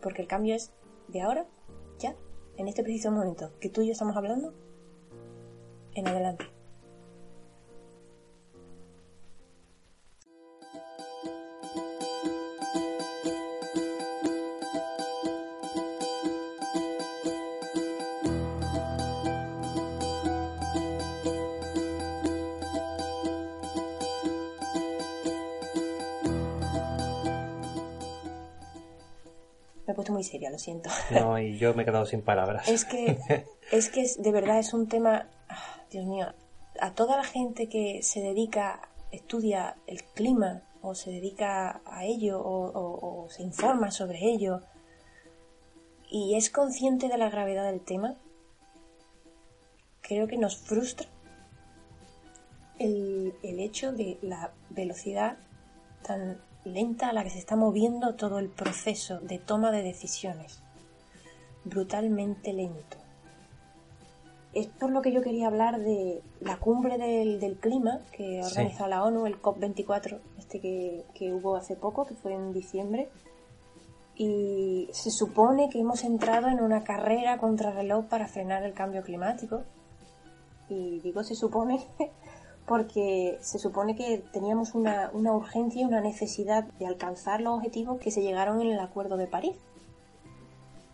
Porque 0.00 0.22
el 0.22 0.28
cambio 0.28 0.54
es 0.54 0.72
de 1.08 1.22
ahora, 1.22 1.48
ya, 1.98 2.14
en 2.56 2.68
este 2.68 2.82
preciso 2.82 3.10
momento 3.10 3.52
que 3.60 3.68
tú 3.68 3.82
y 3.82 3.86
yo 3.86 3.92
estamos 3.92 4.16
hablando, 4.16 4.54
en 5.94 6.08
adelante. 6.08 6.59
Seria, 30.30 30.50
lo 30.50 30.58
siento. 30.58 30.90
No, 31.10 31.38
y 31.38 31.58
yo 31.58 31.74
me 31.74 31.82
he 31.82 31.84
quedado 31.86 32.06
sin 32.06 32.22
palabras. 32.22 32.68
Es 32.68 32.84
que, 32.84 33.18
es 33.72 33.88
que 33.90 34.06
de 34.18 34.32
verdad 34.32 34.58
es 34.58 34.72
un 34.74 34.86
tema, 34.88 35.28
ah, 35.48 35.82
Dios 35.90 36.06
mío, 36.06 36.26
a 36.80 36.94
toda 36.94 37.16
la 37.16 37.24
gente 37.24 37.68
que 37.68 38.02
se 38.02 38.20
dedica, 38.20 38.80
estudia 39.10 39.76
el 39.86 40.04
clima 40.04 40.62
o 40.82 40.94
se 40.94 41.10
dedica 41.10 41.80
a 41.84 42.04
ello 42.04 42.40
o, 42.40 42.70
o- 42.70 43.24
o 43.24 43.28
se 43.28 43.42
informa 43.42 43.90
sobre 43.90 44.18
ello 44.24 44.60
y 46.08 46.36
es 46.36 46.48
consciente 46.50 47.08
de 47.08 47.18
la 47.18 47.28
gravedad 47.28 47.64
del 47.70 47.80
tema, 47.80 48.16
creo 50.00 50.26
que 50.26 50.38
nos 50.38 50.56
frustra 50.56 51.06
el, 52.78 53.34
el 53.42 53.60
hecho 53.60 53.92
de 53.92 54.18
la 54.22 54.52
velocidad 54.70 55.36
tan 56.02 56.40
lenta 56.64 57.08
a 57.08 57.12
la 57.12 57.24
que 57.24 57.30
se 57.30 57.38
está 57.38 57.56
moviendo 57.56 58.14
todo 58.14 58.38
el 58.38 58.48
proceso 58.48 59.18
de 59.20 59.38
toma 59.38 59.70
de 59.70 59.82
decisiones 59.82 60.62
brutalmente 61.64 62.52
lento. 62.52 62.96
Es 64.52 64.66
por 64.66 64.90
lo 64.90 65.00
que 65.02 65.12
yo 65.12 65.22
quería 65.22 65.46
hablar 65.46 65.78
de 65.78 66.22
la 66.40 66.56
cumbre 66.58 66.98
del, 66.98 67.38
del 67.38 67.56
clima 67.56 68.00
que 68.12 68.42
Sí. 68.42 68.48
organiza 68.50 68.88
la 68.88 69.04
ONU, 69.04 69.26
el 69.26 69.40
COP24, 69.40 70.18
este 70.38 70.60
que, 70.60 71.04
que 71.14 71.32
hubo 71.32 71.56
hace 71.56 71.76
poco, 71.76 72.04
que 72.06 72.14
fue 72.14 72.34
en 72.34 72.52
diciembre. 72.52 73.08
Y 74.16 74.88
se 74.92 75.10
supone 75.10 75.68
que 75.70 75.78
hemos 75.78 76.02
entrado 76.02 76.48
en 76.48 76.60
una 76.60 76.82
carrera 76.82 77.38
contra 77.38 77.70
reloj 77.70 78.06
para 78.06 78.26
frenar 78.26 78.64
el 78.64 78.74
cambio 78.74 79.02
climático. 79.02 79.62
Y 80.68 80.98
digo 81.00 81.22
se 81.22 81.34
supone 81.36 81.86
porque 82.66 83.38
se 83.40 83.58
supone 83.58 83.96
que 83.96 84.18
teníamos 84.32 84.74
una, 84.74 85.10
una 85.12 85.32
urgencia 85.32 85.82
y 85.82 85.84
una 85.84 86.00
necesidad 86.00 86.64
de 86.64 86.86
alcanzar 86.86 87.40
los 87.40 87.54
objetivos 87.54 88.00
que 88.00 88.10
se 88.10 88.22
llegaron 88.22 88.60
en 88.60 88.68
el 88.68 88.80
Acuerdo 88.80 89.16
de 89.16 89.26
París. 89.26 89.56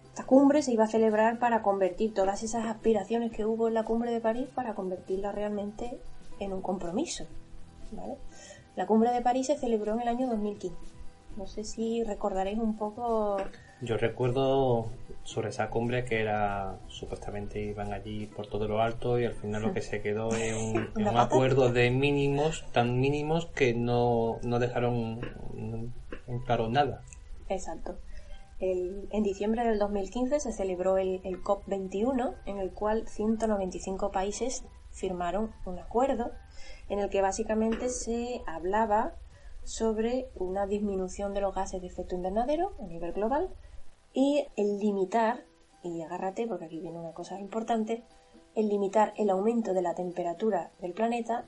Esta 0.08 0.24
cumbre 0.24 0.62
se 0.62 0.72
iba 0.72 0.84
a 0.84 0.88
celebrar 0.88 1.38
para 1.38 1.62
convertir 1.62 2.14
todas 2.14 2.42
esas 2.42 2.64
aspiraciones 2.64 3.32
que 3.32 3.44
hubo 3.44 3.68
en 3.68 3.74
la 3.74 3.84
cumbre 3.84 4.10
de 4.10 4.20
París 4.20 4.48
para 4.54 4.74
convertirlas 4.74 5.34
realmente 5.34 6.00
en 6.40 6.54
un 6.54 6.62
compromiso. 6.62 7.26
¿vale? 7.92 8.16
La 8.76 8.86
cumbre 8.86 9.10
de 9.12 9.20
París 9.20 9.46
se 9.46 9.58
celebró 9.58 9.94
en 9.94 10.00
el 10.00 10.08
año 10.08 10.26
2015. 10.28 10.76
No 11.36 11.46
sé 11.46 11.64
si 11.64 12.02
recordaréis 12.02 12.58
un 12.58 12.76
poco. 12.76 13.36
Yo 13.82 13.96
recuerdo 13.98 14.90
sobre 15.24 15.50
esa 15.50 15.68
cumbre 15.68 16.04
que 16.04 16.20
era 16.20 16.78
supuestamente 16.88 17.60
iban 17.60 17.92
allí 17.92 18.26
por 18.26 18.46
todo 18.46 18.66
lo 18.68 18.80
alto 18.80 19.18
y 19.18 19.26
al 19.26 19.34
final 19.34 19.62
lo 19.62 19.74
que 19.74 19.82
se 19.82 20.00
quedó 20.00 20.30
es 20.34 20.56
un, 20.56 20.88
en 20.96 21.08
un 21.08 21.16
acuerdo 21.18 21.70
de 21.70 21.90
mínimos 21.90 22.64
tan 22.72 23.00
mínimos 23.00 23.46
que 23.46 23.74
no, 23.74 24.38
no 24.42 24.58
dejaron 24.58 25.20
en 26.26 26.38
claro 26.46 26.68
nada. 26.68 27.02
Exacto. 27.48 27.98
El- 28.60 29.08
en 29.12 29.22
diciembre 29.22 29.62
del 29.64 29.78
2015 29.78 30.40
se 30.40 30.52
celebró 30.52 30.96
el, 30.96 31.20
el 31.24 31.42
COP21, 31.42 32.34
en 32.46 32.58
el 32.58 32.72
cual 32.72 33.06
195 33.06 34.10
países 34.10 34.64
firmaron 34.90 35.52
un 35.66 35.78
acuerdo 35.78 36.30
en 36.88 37.00
el 37.00 37.10
que 37.10 37.20
básicamente 37.20 37.90
se 37.90 38.40
hablaba 38.46 39.12
sobre 39.64 40.28
una 40.36 40.66
disminución 40.66 41.34
de 41.34 41.40
los 41.42 41.54
gases 41.54 41.82
de 41.82 41.88
efecto 41.88 42.14
invernadero 42.14 42.72
a 42.80 42.86
nivel 42.86 43.12
global 43.12 43.50
y 44.16 44.46
el 44.56 44.78
limitar, 44.78 45.44
y 45.82 46.00
agárrate 46.00 46.46
porque 46.46 46.64
aquí 46.64 46.80
viene 46.80 46.98
una 46.98 47.12
cosa 47.12 47.38
importante, 47.38 48.02
el 48.54 48.70
limitar 48.70 49.12
el 49.18 49.28
aumento 49.28 49.74
de 49.74 49.82
la 49.82 49.94
temperatura 49.94 50.72
del 50.80 50.94
planeta 50.94 51.44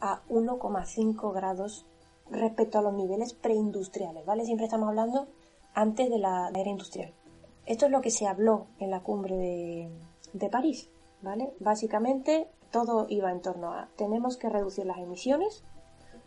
a 0.00 0.22
1,5 0.28 1.34
grados 1.34 1.84
respecto 2.30 2.78
a 2.78 2.82
los 2.82 2.94
niveles 2.94 3.34
preindustriales, 3.34 4.24
¿vale? 4.24 4.44
Siempre 4.44 4.66
estamos 4.66 4.88
hablando 4.88 5.26
antes 5.74 6.08
de 6.08 6.20
la 6.20 6.48
era 6.54 6.70
industrial. 6.70 7.12
Esto 7.66 7.86
es 7.86 7.90
lo 7.90 8.00
que 8.00 8.12
se 8.12 8.28
habló 8.28 8.68
en 8.78 8.92
la 8.92 9.02
cumbre 9.02 9.36
de, 9.36 9.90
de 10.32 10.48
París, 10.48 10.88
¿vale? 11.22 11.54
Básicamente 11.58 12.46
todo 12.70 13.06
iba 13.08 13.32
en 13.32 13.42
torno 13.42 13.72
a 13.72 13.88
tenemos 13.96 14.36
que 14.36 14.48
reducir 14.48 14.86
las 14.86 14.98
emisiones. 14.98 15.64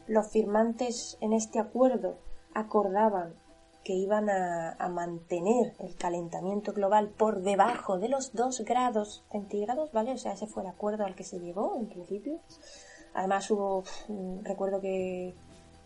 Los 0.07 0.27
firmantes 0.27 1.17
en 1.21 1.31
este 1.31 1.57
acuerdo 1.57 2.17
acordaban 2.53 3.33
que 3.83 3.93
iban 3.93 4.29
a, 4.29 4.71
a 4.73 4.89
mantener 4.89 5.73
el 5.79 5.95
calentamiento 5.95 6.73
global 6.73 7.09
por 7.09 7.41
debajo 7.41 7.97
de 7.97 8.09
los 8.09 8.33
2 8.33 8.61
grados 8.65 9.23
centígrados, 9.31 9.91
¿vale? 9.91 10.11
O 10.11 10.17
sea, 10.17 10.33
ese 10.33 10.47
fue 10.47 10.63
el 10.63 10.69
acuerdo 10.69 11.05
al 11.05 11.15
que 11.15 11.23
se 11.23 11.39
llegó 11.39 11.75
en 11.77 11.87
principio. 11.87 12.39
Además 13.13 13.49
hubo, 13.51 13.83
mm, 14.07 14.43
recuerdo 14.43 14.81
que 14.81 15.33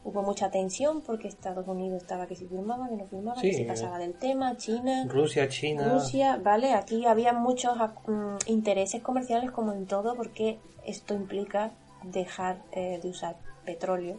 hubo 0.03 0.21
mucha 0.21 0.51
tensión 0.51 1.01
porque 1.01 1.27
Estados 1.27 1.67
Unidos 1.67 2.01
estaba 2.01 2.27
que 2.27 2.35
si 2.35 2.45
firmaba, 2.45 2.89
que 2.89 2.95
no 2.95 3.05
firmaba, 3.05 3.41
que 3.41 3.53
se 3.53 3.65
pasaba 3.65 3.97
del 3.97 4.15
tema, 4.15 4.57
China, 4.57 5.05
Rusia, 5.07 5.47
China. 5.47 5.93
Rusia, 5.93 6.39
¿vale? 6.43 6.73
Aquí 6.73 7.05
había 7.05 7.33
muchos 7.33 7.77
mm, 7.77 8.37
intereses 8.47 9.01
comerciales 9.01 9.51
como 9.51 9.71
en 9.71 9.85
todo 9.85 10.15
porque 10.15 10.59
esto 10.85 11.13
implica 11.13 11.71
dejar 12.03 12.61
eh, 12.73 12.99
de 13.01 13.09
usar 13.09 13.37
petróleo 13.65 14.17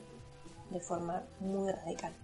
de 0.71 0.81
forma 0.81 1.23
muy 1.41 1.71
radical. 1.71 2.15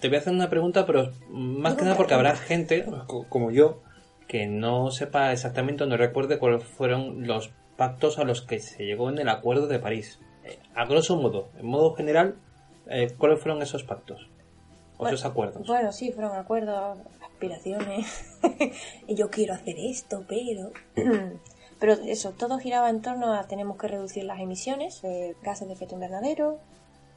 Te 0.00 0.08
voy 0.08 0.16
a 0.16 0.20
hacer 0.20 0.32
una 0.32 0.48
pregunta, 0.50 0.86
pero 0.86 1.10
más 1.30 1.74
que 1.74 1.82
nada 1.84 1.96
porque 1.96 2.14
habrá 2.14 2.36
gente, 2.36 2.84
co- 3.06 3.26
como 3.28 3.50
yo, 3.50 3.82
que 4.28 4.46
no 4.46 4.90
sepa 4.90 5.32
exactamente 5.32 5.84
o 5.84 5.86
no 5.86 5.96
recuerde 5.96 6.38
cuáles 6.38 6.62
fueron 6.64 7.26
los 7.26 7.50
pactos 7.76 8.18
a 8.18 8.24
los 8.24 8.42
que 8.42 8.60
se 8.60 8.84
llegó 8.84 9.08
en 9.10 9.18
el 9.18 9.28
Acuerdo 9.28 9.66
de 9.66 9.78
París. 9.78 10.18
eh, 10.44 10.58
a 10.74 10.84
grosso 10.86 11.16
modo, 11.16 11.48
en 11.58 11.66
modo 11.66 11.94
general, 11.94 12.36
eh, 12.86 13.12
¿cuáles 13.18 13.40
fueron 13.40 13.60
esos 13.62 13.82
pactos? 13.84 14.28
¿O 14.98 15.06
esos 15.06 15.24
acuerdos? 15.24 15.66
Bueno, 15.66 15.92
sí, 15.92 16.12
fueron 16.12 16.36
acuerdos, 16.36 16.98
aspiraciones. 17.22 18.38
y 19.08 19.14
yo 19.14 19.30
quiero 19.30 19.54
hacer 19.54 19.74
esto, 19.78 20.24
pero... 20.28 20.70
pero 21.80 21.92
eso, 21.94 22.32
todo 22.32 22.58
giraba 22.58 22.90
en 22.90 23.00
torno 23.02 23.32
a 23.34 23.46
tenemos 23.48 23.78
que 23.78 23.88
reducir 23.88 24.24
las 24.24 24.40
emisiones 24.40 25.00
de 25.02 25.34
gases 25.42 25.66
de 25.68 25.74
efecto 25.74 25.94
invernadero, 25.94 26.58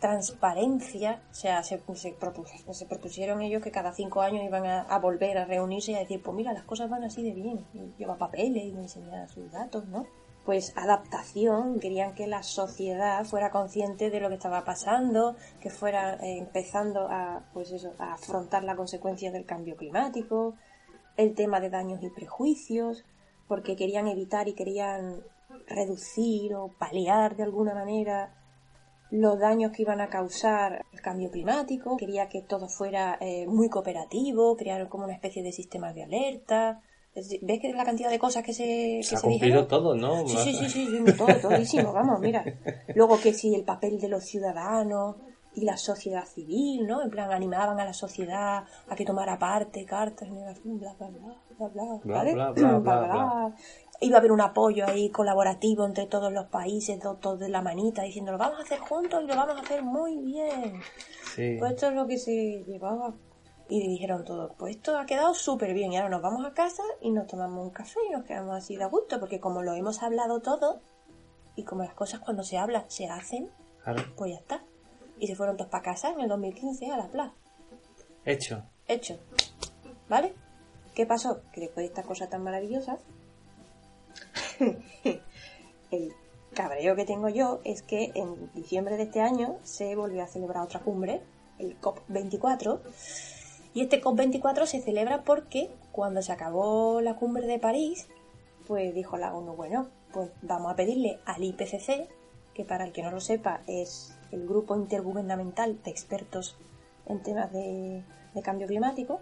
transparencia, 0.04 1.22
o 1.32 1.34
sea, 1.34 1.64
se, 1.64 1.78
propusieron 1.78 3.42
ellos 3.42 3.64
que 3.64 3.72
cada 3.72 3.94
cinco 3.94 4.20
años 4.20 4.44
iban 4.44 4.66
a, 4.66 5.00
volver 5.00 5.38
a 5.38 5.46
reunirse 5.46 5.94
y 5.94 5.96
a 5.96 6.00
decir, 6.00 6.22
pues 6.22 6.36
mira, 6.36 6.52
las 6.52 6.66
cosas 6.66 6.90
van 6.90 7.06
así 7.06 7.24
de 7.24 7.32
bien, 7.32 7.66
y 7.74 7.98
lleva 7.98 8.18
papeles 8.18 8.66
y 8.66 8.74
me 8.74 8.82
enseña 8.82 9.30
sus 9.30 9.50
datos, 9.50 9.88
¿no? 9.88 10.06
Pues 10.44 10.74
adaptación, 10.76 11.80
querían 11.80 12.16
que 12.16 12.28
la 12.28 12.44
sociedad 12.44 13.24
fuera 13.24 13.50
consciente 13.50 14.10
de 14.10 14.20
lo 14.20 14.28
que 14.28 14.36
estaba 14.36 14.66
pasando, 14.66 15.38
que 15.62 15.70
fuera 15.70 16.16
eh, 16.16 16.38
empezando 16.38 17.08
a, 17.10 17.46
pues 17.54 17.72
eso, 17.72 17.94
a 17.98 18.16
afrontar 18.16 18.66
las 18.66 18.76
consecuencias 18.76 19.32
del 19.32 19.46
cambio 19.46 19.78
climático, 19.78 20.56
el 21.16 21.34
tema 21.34 21.62
de 21.62 21.70
daños 21.70 22.04
y 22.04 22.10
prejuicios, 22.10 23.06
porque 23.48 23.78
querían 23.78 24.10
evitar 24.10 24.50
y 24.50 24.54
querían 24.54 25.24
reducir 25.66 26.56
o 26.56 26.72
paliar 26.78 27.38
de 27.38 27.44
alguna 27.44 27.74
manera 27.74 28.43
los 29.14 29.38
daños 29.38 29.72
que 29.72 29.84
iban 29.84 30.02
a 30.02 30.10
causar 30.10 30.86
el 30.92 31.00
cambio 31.02 31.30
climático, 31.30 31.98
quería 31.98 32.30
que 32.30 32.42
todo 32.42 32.68
fuera 32.68 33.16
eh, 33.22 33.46
muy 33.46 33.70
cooperativo, 33.70 34.58
crearon 34.58 34.88
como 34.88 35.04
una 35.04 35.14
especie 35.14 35.44
de 35.44 35.52
sistema 35.52 35.94
de 35.94 36.04
alerta. 36.04 36.82
¿Ves 37.14 37.60
que 37.62 37.72
la 37.74 37.86
cantidad 37.86 38.10
de 38.10 38.18
cosas 38.18 38.44
que 38.44 38.54
se, 38.54 38.64
que 38.98 39.04
se, 39.04 39.16
ha 39.16 39.22
cumplido 39.22 39.68
todo, 39.68 39.94
¿no? 39.94 40.28
Sí, 40.28 40.36
sí, 40.52 40.68
sí, 40.68 40.88
sí, 40.88 41.04
todo, 41.16 41.28
todísimo, 41.42 41.94
vamos, 41.94 42.20
mira. 42.22 42.44
Luego 42.96 43.20
que 43.20 43.34
si 43.34 43.54
el 43.54 43.64
papel 43.64 44.00
de 44.00 44.10
los 44.10 44.24
ciudadanos 44.24 45.18
y 45.54 45.64
la 45.64 45.78
sociedad 45.78 46.26
civil, 46.26 46.88
¿no? 46.88 47.04
En 47.04 47.12
plan, 47.12 47.32
animaban 47.32 47.80
a 47.80 47.86
la 47.86 47.94
sociedad 47.94 48.64
a 48.88 48.96
que 48.96 49.06
tomara 49.06 49.38
parte, 49.38 49.86
cartas, 49.86 50.28
bla, 50.28 50.56
bla, 50.64 50.96
bla, 50.98 51.12
bla, 51.60 51.68
bla, 51.68 52.00
¿vale? 52.04 52.34
bla, 52.34 52.52
bla, 52.52 52.80
bla, 52.80 53.00
bla 53.00 53.56
iba 54.02 54.18
a 54.18 54.20
haber 54.20 54.32
un 54.32 54.42
apoyo 54.42 54.86
ahí 54.86 55.10
colaborativo 55.10 55.86
entre 55.86 56.08
todos 56.08 56.32
los 56.32 56.48
países, 56.48 57.00
todos 57.00 57.40
de 57.40 57.50
la 57.50 57.62
manita, 57.62 58.04
diciendo 58.04 58.32
lo 58.32 58.38
vamos 58.38 58.60
a 58.60 58.64
hacer 58.64 58.80
juntos 58.80 59.24
y 59.24 59.28
lo 59.28 59.36
vamos 59.36 59.56
a 59.58 59.62
hacer 59.62 59.84
muy 59.84 60.18
bien. 60.18 60.82
Pues 61.36 61.72
esto 61.72 61.88
es 61.88 61.94
lo 61.94 62.08
que 62.08 62.18
se 62.18 62.64
llevaba. 62.66 63.14
Y 63.70 63.88
dijeron 63.88 64.26
todos, 64.26 64.52
pues 64.58 64.76
esto 64.76 64.98
ha 64.98 65.06
quedado 65.06 65.34
súper 65.34 65.74
bien 65.74 65.94
y 65.94 65.98
ahora 65.98 66.10
nos 66.10 66.22
vamos 66.22 66.46
a 66.46 66.54
casa 66.54 66.84
y 67.02 67.12
nos 67.12 67.28
tomamos 67.28 67.64
un 67.64 67.72
café 67.72 68.00
y 68.08 68.12
nos 68.12 68.26
quedamos 68.26 68.56
así 68.56 68.76
de 68.76 68.86
gusto, 68.86 69.20
porque 69.20 69.40
como 69.40 69.64
lo 69.64 69.74
hemos 69.74 70.04
hablado 70.04 70.42
todo 70.42 70.82
y 71.56 71.64
como 71.64 71.84
las 71.84 71.94
cosas 71.94 72.20
cuando 72.20 72.44
se 72.44 72.58
hablan 72.58 72.84
se 72.90 73.08
hacen, 73.08 73.50
pues 74.18 74.32
ya 74.32 74.38
está. 74.38 74.64
Y 75.18 75.28
se 75.28 75.36
fueron 75.36 75.56
todos 75.56 75.72
para 75.72 75.84
casa 75.84 76.10
en 76.12 76.20
el 76.20 76.28
2015 76.28 76.92
a 76.92 76.98
la 76.98 77.08
plaza. 77.08 77.34
Hecho. 78.26 78.64
Hecho. 78.88 79.18
¿Vale? 80.10 80.36
¿Qué 80.94 81.06
pasó? 81.06 81.42
Que 81.54 81.62
después 81.62 81.84
de 81.84 81.88
estas 81.88 82.06
cosas 82.06 82.30
tan 82.30 82.44
maravillosas, 82.44 83.00
el 85.92 86.14
cabreo 86.54 86.96
que 86.96 87.06
tengo 87.06 87.30
yo 87.30 87.60
es 87.64 87.82
que 87.82 88.12
en 88.16 88.52
diciembre 88.54 88.98
de 88.98 89.04
este 89.04 89.22
año 89.22 89.58
se 89.64 89.96
volvió 89.96 90.24
a 90.24 90.28
celebrar 90.28 90.64
otra 90.64 90.80
cumbre, 90.80 91.22
el 91.60 91.80
COP24, 91.80 92.80
y 93.74 93.82
este 93.82 94.02
COP24 94.02 94.66
se 94.66 94.82
celebra 94.82 95.24
porque 95.24 95.72
cuando 95.92 96.22
se 96.22 96.32
acabó 96.32 97.02
la 97.02 97.16
cumbre 97.16 97.48
de 97.48 97.60
París, 97.60 98.08
pues 98.68 98.94
dijo 98.94 99.18
la 99.18 99.34
ONU, 99.34 99.56
bueno, 99.56 99.88
pues 100.14 100.30
vamos 100.42 100.72
a 100.72 100.76
pedirle 100.76 101.20
al 101.26 101.44
IPCC, 101.44 102.08
que 102.54 102.66
para 102.66 102.86
el 102.86 102.92
que 102.92 103.02
no 103.02 103.10
lo 103.10 103.20
sepa 103.20 103.62
es 103.66 104.16
el 104.32 104.48
grupo 104.48 104.76
intergubernamental 104.76 105.82
de 105.84 105.90
expertos 105.90 106.56
en 107.08 107.24
temas 107.24 107.52
de, 107.52 108.04
cambio 108.44 108.68
climático, 108.68 109.22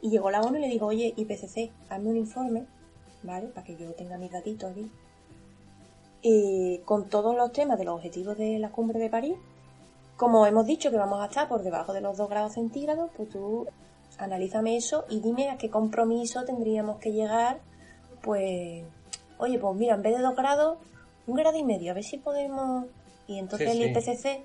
y 0.00 0.10
llegó 0.10 0.30
la 0.30 0.40
ONU 0.40 0.58
y 0.58 0.62
le 0.62 0.68
dijo, 0.68 0.86
oye, 0.86 1.14
IPCC, 1.16 1.72
hazme 1.88 2.10
un 2.10 2.16
informe 2.16 2.66
¿vale? 3.24 3.48
Para 3.48 3.66
que 3.66 3.76
yo 3.76 3.92
tenga 3.94 4.18
mis 4.18 4.30
datitos 4.30 4.70
aquí. 4.70 4.90
Y 6.22 6.78
con 6.84 7.08
todos 7.08 7.36
los 7.36 7.52
temas 7.52 7.78
de 7.78 7.84
los 7.84 7.96
objetivos 7.96 8.38
de 8.38 8.58
la 8.58 8.70
cumbre 8.70 8.98
de 8.98 9.10
París, 9.10 9.36
como 10.16 10.46
hemos 10.46 10.64
dicho 10.66 10.90
que 10.90 10.96
vamos 10.96 11.20
a 11.20 11.26
estar 11.26 11.48
por 11.48 11.62
debajo 11.62 11.92
de 11.92 12.00
los 12.00 12.16
2 12.16 12.28
grados 12.28 12.54
centígrados, 12.54 13.10
pues 13.16 13.28
tú 13.28 13.66
analízame 14.18 14.76
eso 14.76 15.04
y 15.10 15.20
dime 15.20 15.50
a 15.50 15.58
qué 15.58 15.70
compromiso 15.70 16.44
tendríamos 16.44 16.98
que 16.98 17.12
llegar, 17.12 17.60
pues, 18.22 18.84
oye, 19.38 19.58
pues 19.58 19.76
mira, 19.76 19.96
en 19.96 20.02
vez 20.02 20.16
de 20.16 20.22
2 20.22 20.36
grados, 20.36 20.78
un 21.26 21.34
grado 21.34 21.58
y 21.58 21.64
medio, 21.64 21.90
a 21.90 21.94
ver 21.94 22.04
si 22.04 22.18
podemos... 22.18 22.86
Y 23.26 23.38
entonces 23.38 23.70
el 23.70 23.82
IPCC 23.90 24.44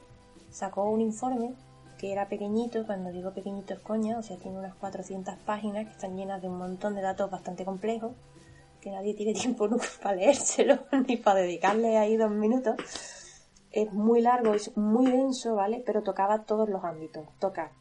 sacó 0.49 0.89
un 0.89 1.01
informe 1.01 1.53
que 1.97 2.13
era 2.13 2.29
pequeñito, 2.29 2.85
cuando 2.85 3.11
digo 3.11 3.33
pequeñito 3.33 3.73
es 3.73 3.79
coña, 3.81 4.17
o 4.17 4.23
sea, 4.23 4.37
tiene 4.37 4.57
unas 4.57 4.73
400 4.75 5.35
páginas 5.45 5.85
que 5.85 5.91
están 5.91 6.15
llenas 6.15 6.41
de 6.41 6.47
un 6.47 6.57
montón 6.57 6.95
de 6.95 7.01
datos 7.01 7.29
bastante 7.29 7.65
complejos 7.65 8.13
que 8.81 8.91
nadie 8.91 9.13
tiene 9.13 9.33
tiempo 9.39 9.67
nunca 9.67 9.87
para 10.01 10.15
leérselo 10.15 10.79
ni 11.07 11.17
para 11.17 11.41
dedicarle 11.41 11.97
ahí 11.97 12.17
dos 12.17 12.31
minutos. 12.31 12.75
Es 13.71 13.93
muy 13.93 14.21
largo, 14.21 14.53
es 14.55 14.75
muy 14.75 15.11
denso, 15.11 15.55
¿vale? 15.55 15.83
Pero 15.85 16.01
tocaba 16.01 16.43
todos 16.45 16.67
los 16.69 16.83
ámbitos. 16.83 17.27
Toca 17.39 17.71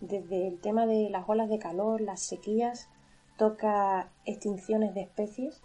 desde 0.00 0.48
el 0.48 0.60
tema 0.60 0.86
de 0.86 1.08
las 1.08 1.28
olas 1.28 1.48
de 1.48 1.58
calor, 1.58 2.00
las 2.00 2.20
sequías, 2.20 2.88
toca 3.36 4.10
extinciones 4.24 4.94
de 4.94 5.02
especies 5.02 5.62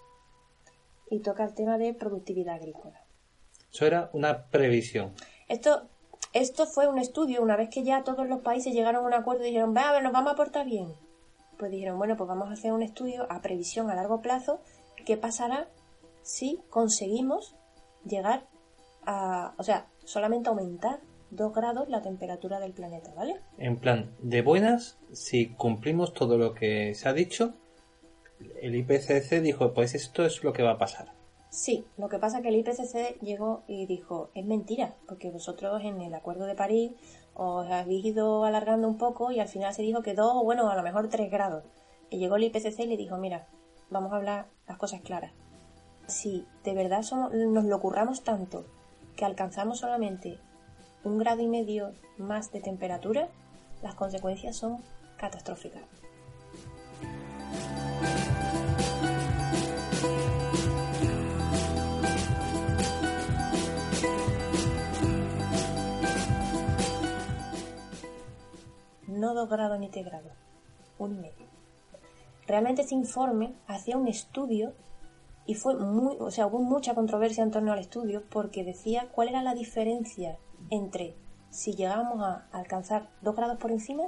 y 1.09 1.19
toca 1.19 1.43
el 1.43 1.53
tema 1.53 1.77
de 1.77 1.93
productividad 1.93 2.55
agrícola. 2.55 3.03
Eso 3.71 3.85
era 3.85 4.09
una 4.13 4.47
previsión. 4.47 5.13
Esto, 5.47 5.89
esto 6.33 6.65
fue 6.67 6.87
un 6.87 6.99
estudio, 6.99 7.41
una 7.41 7.57
vez 7.57 7.69
que 7.69 7.83
ya 7.83 8.03
todos 8.03 8.27
los 8.27 8.41
países 8.41 8.73
llegaron 8.73 9.03
a 9.03 9.07
un 9.07 9.13
acuerdo 9.13 9.43
y 9.43 9.47
dijeron, 9.47 9.75
va 9.75 9.89
a 9.89 9.93
ver, 9.93 10.03
nos 10.03 10.13
vamos 10.13 10.33
a 10.33 10.35
portar 10.35 10.65
bien. 10.65 10.93
Pues 11.57 11.71
dijeron, 11.71 11.97
bueno, 11.97 12.17
pues 12.17 12.27
vamos 12.27 12.49
a 12.49 12.53
hacer 12.53 12.73
un 12.73 12.81
estudio 12.81 13.27
a 13.29 13.41
previsión 13.41 13.89
a 13.89 13.95
largo 13.95 14.21
plazo 14.21 14.61
qué 15.03 15.17
pasará 15.17 15.67
si 16.21 16.59
conseguimos 16.69 17.55
llegar 18.05 18.47
a, 19.05 19.53
o 19.57 19.63
sea, 19.63 19.87
solamente 20.03 20.49
aumentar 20.49 20.99
2 21.31 21.53
grados 21.53 21.89
la 21.89 22.01
temperatura 22.01 22.59
del 22.59 22.73
planeta, 22.73 23.13
¿vale? 23.13 23.39
En 23.57 23.77
plan, 23.77 24.15
de 24.21 24.41
buenas, 24.41 24.99
si 25.11 25.49
cumplimos 25.53 26.13
todo 26.13 26.37
lo 26.37 26.53
que 26.53 26.93
se 26.93 27.07
ha 27.07 27.13
dicho, 27.13 27.53
el 28.61 28.75
IPCC 28.75 29.41
dijo, 29.41 29.73
pues 29.73 29.95
esto 29.95 30.25
es 30.25 30.43
lo 30.43 30.51
que 30.53 30.63
va 30.63 30.71
a 30.71 30.77
pasar. 30.77 31.13
Sí, 31.49 31.85
lo 31.97 32.07
que 32.07 32.17
pasa 32.17 32.37
es 32.37 32.43
que 32.43 32.49
el 32.49 32.55
IPCC 32.55 33.19
llegó 33.21 33.63
y 33.67 33.85
dijo, 33.85 34.29
es 34.35 34.45
mentira, 34.45 34.95
porque 35.07 35.31
vosotros 35.31 35.81
en 35.83 36.01
el 36.01 36.13
Acuerdo 36.13 36.45
de 36.45 36.55
París 36.55 36.93
os 37.33 37.69
habéis 37.69 38.05
ido 38.05 38.45
alargando 38.45 38.87
un 38.87 38.97
poco 38.97 39.31
y 39.31 39.39
al 39.39 39.47
final 39.47 39.73
se 39.73 39.81
dijo 39.81 40.01
que 40.01 40.13
2, 40.13 40.43
bueno, 40.43 40.69
a 40.69 40.75
lo 40.75 40.83
mejor 40.83 41.09
3 41.09 41.29
grados. 41.29 41.63
Y 42.09 42.19
llegó 42.19 42.37
el 42.37 42.43
IPCC 42.43 42.79
y 42.79 42.87
le 42.87 42.97
dijo, 42.97 43.17
mira, 43.17 43.47
vamos 43.91 44.13
a 44.13 44.15
hablar 44.15 44.47
las 44.67 44.77
cosas 44.77 45.01
claras. 45.01 45.31
Si 46.07 46.47
de 46.63 46.73
verdad 46.73 47.03
nos 47.31 47.65
lo 47.65 47.79
curramos 47.79 48.23
tanto 48.23 48.65
que 49.15 49.25
alcanzamos 49.25 49.79
solamente 49.79 50.39
un 51.03 51.19
grado 51.19 51.41
y 51.41 51.47
medio 51.47 51.91
más 52.17 52.51
de 52.51 52.61
temperatura, 52.61 53.27
las 53.83 53.93
consecuencias 53.95 54.55
son 54.55 54.77
catastróficas. 55.17 55.83
No 69.07 69.35
dos 69.35 69.49
grados 69.49 69.77
ni 69.79 69.89
tres 69.89 70.05
grados, 70.05 70.33
un 70.97 71.13
y 71.13 71.19
medio 71.19 71.60
realmente 72.47 72.81
ese 72.81 72.95
informe 72.95 73.53
hacía 73.67 73.97
un 73.97 74.07
estudio 74.07 74.73
y 75.45 75.55
fue 75.55 75.75
muy, 75.75 76.17
o 76.19 76.31
sea, 76.31 76.47
hubo 76.47 76.59
mucha 76.59 76.93
controversia 76.93 77.43
en 77.43 77.51
torno 77.51 77.73
al 77.73 77.79
estudio 77.79 78.23
porque 78.29 78.63
decía 78.63 79.09
cuál 79.11 79.29
era 79.29 79.41
la 79.41 79.53
diferencia 79.53 80.37
entre 80.69 81.15
si 81.49 81.75
llegábamos 81.75 82.23
a 82.23 82.47
alcanzar 82.51 83.09
dos 83.21 83.35
grados 83.35 83.57
por 83.57 83.71
encima 83.71 84.03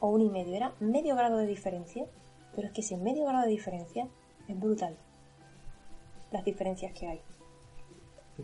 o 0.00 0.10
un 0.10 0.22
y 0.22 0.30
medio. 0.30 0.54
Era 0.54 0.74
medio 0.80 1.16
grado 1.16 1.36
de 1.36 1.46
diferencia, 1.46 2.06
pero 2.54 2.68
es 2.68 2.72
que 2.72 2.80
ese 2.80 2.96
medio 2.96 3.26
grado 3.26 3.44
de 3.44 3.50
diferencia 3.50 4.08
es 4.46 4.58
brutal. 4.58 4.96
Las 6.30 6.44
diferencias 6.44 6.92
que 6.92 7.08
hay. 7.08 7.22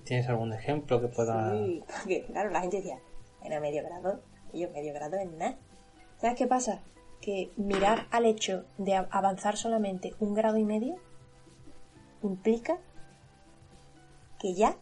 ¿Tienes 0.05 0.29
algún 0.29 0.53
ejemplo 0.53 1.01
que 1.01 1.09
pueda...? 1.09 1.53
Sí, 1.53 1.85
porque 1.87 2.25
claro, 2.27 2.51
la 2.51 2.61
gente 2.61 2.79
decía, 2.79 2.99
era 3.43 3.61
medio 3.61 3.85
grado, 3.85 4.21
y 4.53 4.61
yo 4.61 4.71
medio 4.71 4.93
grado 4.93 5.17
es 5.17 5.31
nada. 5.31 5.57
¿Sabes 6.17 6.37
qué 6.37 6.47
pasa? 6.47 6.83
Que 7.25 7.51
mirar 7.57 8.07
al 8.11 8.27
hecho 8.27 8.67
de 8.77 8.95
avanzar 8.95 9.57
solamente 9.57 10.15
un 10.21 10.35
grado 10.35 10.59
y 10.59 10.65
medio 10.65 10.97
implica 12.23 12.77
que 14.39 14.53
ya 14.53 14.77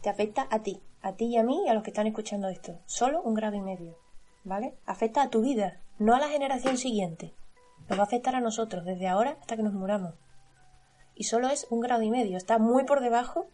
te 0.00 0.08
afecta 0.08 0.48
a 0.50 0.60
ti, 0.60 0.80
a 1.02 1.12
ti 1.12 1.26
y 1.26 1.36
a 1.36 1.42
mí 1.42 1.62
y 1.66 1.68
a 1.68 1.74
los 1.74 1.82
que 1.82 1.90
están 1.90 2.06
escuchando 2.06 2.48
esto. 2.48 2.78
Solo 2.86 3.20
un 3.20 3.34
grado 3.34 3.56
y 3.56 3.60
medio, 3.60 3.98
¿vale? 4.44 4.78
Afecta 4.86 5.20
a 5.20 5.28
tu 5.28 5.42
vida, 5.42 5.82
no 5.98 6.14
a 6.14 6.20
la 6.20 6.28
generación 6.28 6.78
siguiente. 6.78 7.34
Nos 7.90 7.98
va 7.98 8.04
a 8.04 8.06
afectar 8.06 8.34
a 8.34 8.40
nosotros 8.40 8.86
desde 8.86 9.06
ahora 9.06 9.36
hasta 9.38 9.56
que 9.56 9.62
nos 9.62 9.74
muramos. 9.74 10.14
Y 11.14 11.24
solo 11.24 11.48
es 11.48 11.66
un 11.68 11.80
grado 11.80 12.00
y 12.00 12.10
medio, 12.10 12.38
está 12.38 12.58
muy 12.58 12.84
por 12.84 13.00
debajo 13.00 13.48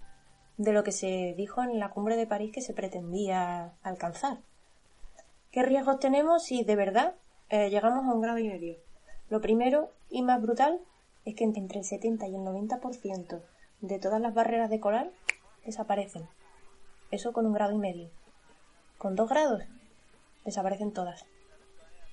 de 0.56 0.72
lo 0.72 0.84
que 0.84 0.92
se 0.92 1.34
dijo 1.36 1.64
en 1.64 1.80
la 1.80 1.90
cumbre 1.90 2.14
de 2.14 2.28
París 2.28 2.52
que 2.54 2.62
se 2.62 2.74
pretendía 2.74 3.74
alcanzar. 3.82 4.38
¿Qué 5.50 5.62
riesgos 5.62 5.98
tenemos 5.98 6.44
si 6.44 6.62
de 6.62 6.76
verdad 6.76 7.16
eh, 7.50 7.68
llegamos 7.68 8.06
a 8.06 8.14
un 8.14 8.20
grado 8.20 8.38
y 8.38 8.48
medio? 8.48 8.76
Lo 9.28 9.40
primero 9.40 9.90
y 10.08 10.22
más 10.22 10.40
brutal 10.40 10.80
es 11.24 11.34
que 11.34 11.44
entre 11.44 11.78
el 11.78 11.84
70 11.84 12.28
y 12.28 12.34
el 12.34 12.42
90% 12.42 13.42
de 13.80 13.98
todas 13.98 14.20
las 14.20 14.34
barreras 14.34 14.70
de 14.70 14.80
coral 14.80 15.12
desaparecen. 15.64 16.28
Eso 17.10 17.32
con 17.32 17.46
un 17.46 17.52
grado 17.52 17.72
y 17.72 17.78
medio. 17.78 18.08
Con 18.98 19.16
dos 19.16 19.28
grados 19.28 19.64
desaparecen 20.44 20.92
todas. 20.92 21.26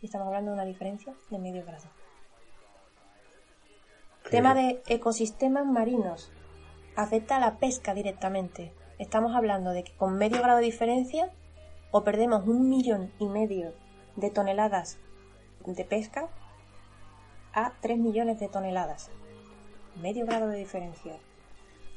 Y 0.02 0.08
estamos 0.08 0.28
hablando 0.28 0.52
de 0.52 0.56
una 0.56 0.66
diferencia 0.66 1.14
de 1.30 1.38
medio 1.38 1.64
grado. 1.66 1.86
Tema 4.32 4.56
de 4.56 4.82
ecosistemas 4.88 5.66
marinos. 5.66 6.32
Afecta 6.96 7.38
a 7.38 7.40
la 7.40 7.58
pesca 7.58 7.94
directamente. 7.94 8.74
Estamos 8.98 9.36
hablando 9.36 9.70
de 9.72 9.84
que 9.84 9.94
con 9.94 10.18
medio 10.18 10.42
grado 10.42 10.58
de 10.58 10.66
diferencia 10.66 11.32
o 11.92 12.04
perdemos 12.04 12.48
un 12.48 12.70
millón 12.70 13.12
y 13.20 13.28
medio 13.28 13.74
de 14.16 14.32
toneladas 14.32 14.98
de 15.76 15.84
pesca 15.84 16.30
a 17.54 17.74
tres 17.82 17.98
millones 17.98 18.40
de 18.40 18.48
toneladas. 18.48 19.10
Medio 20.02 20.26
grado 20.26 20.48
de 20.48 20.58
diferencia. 20.58 21.18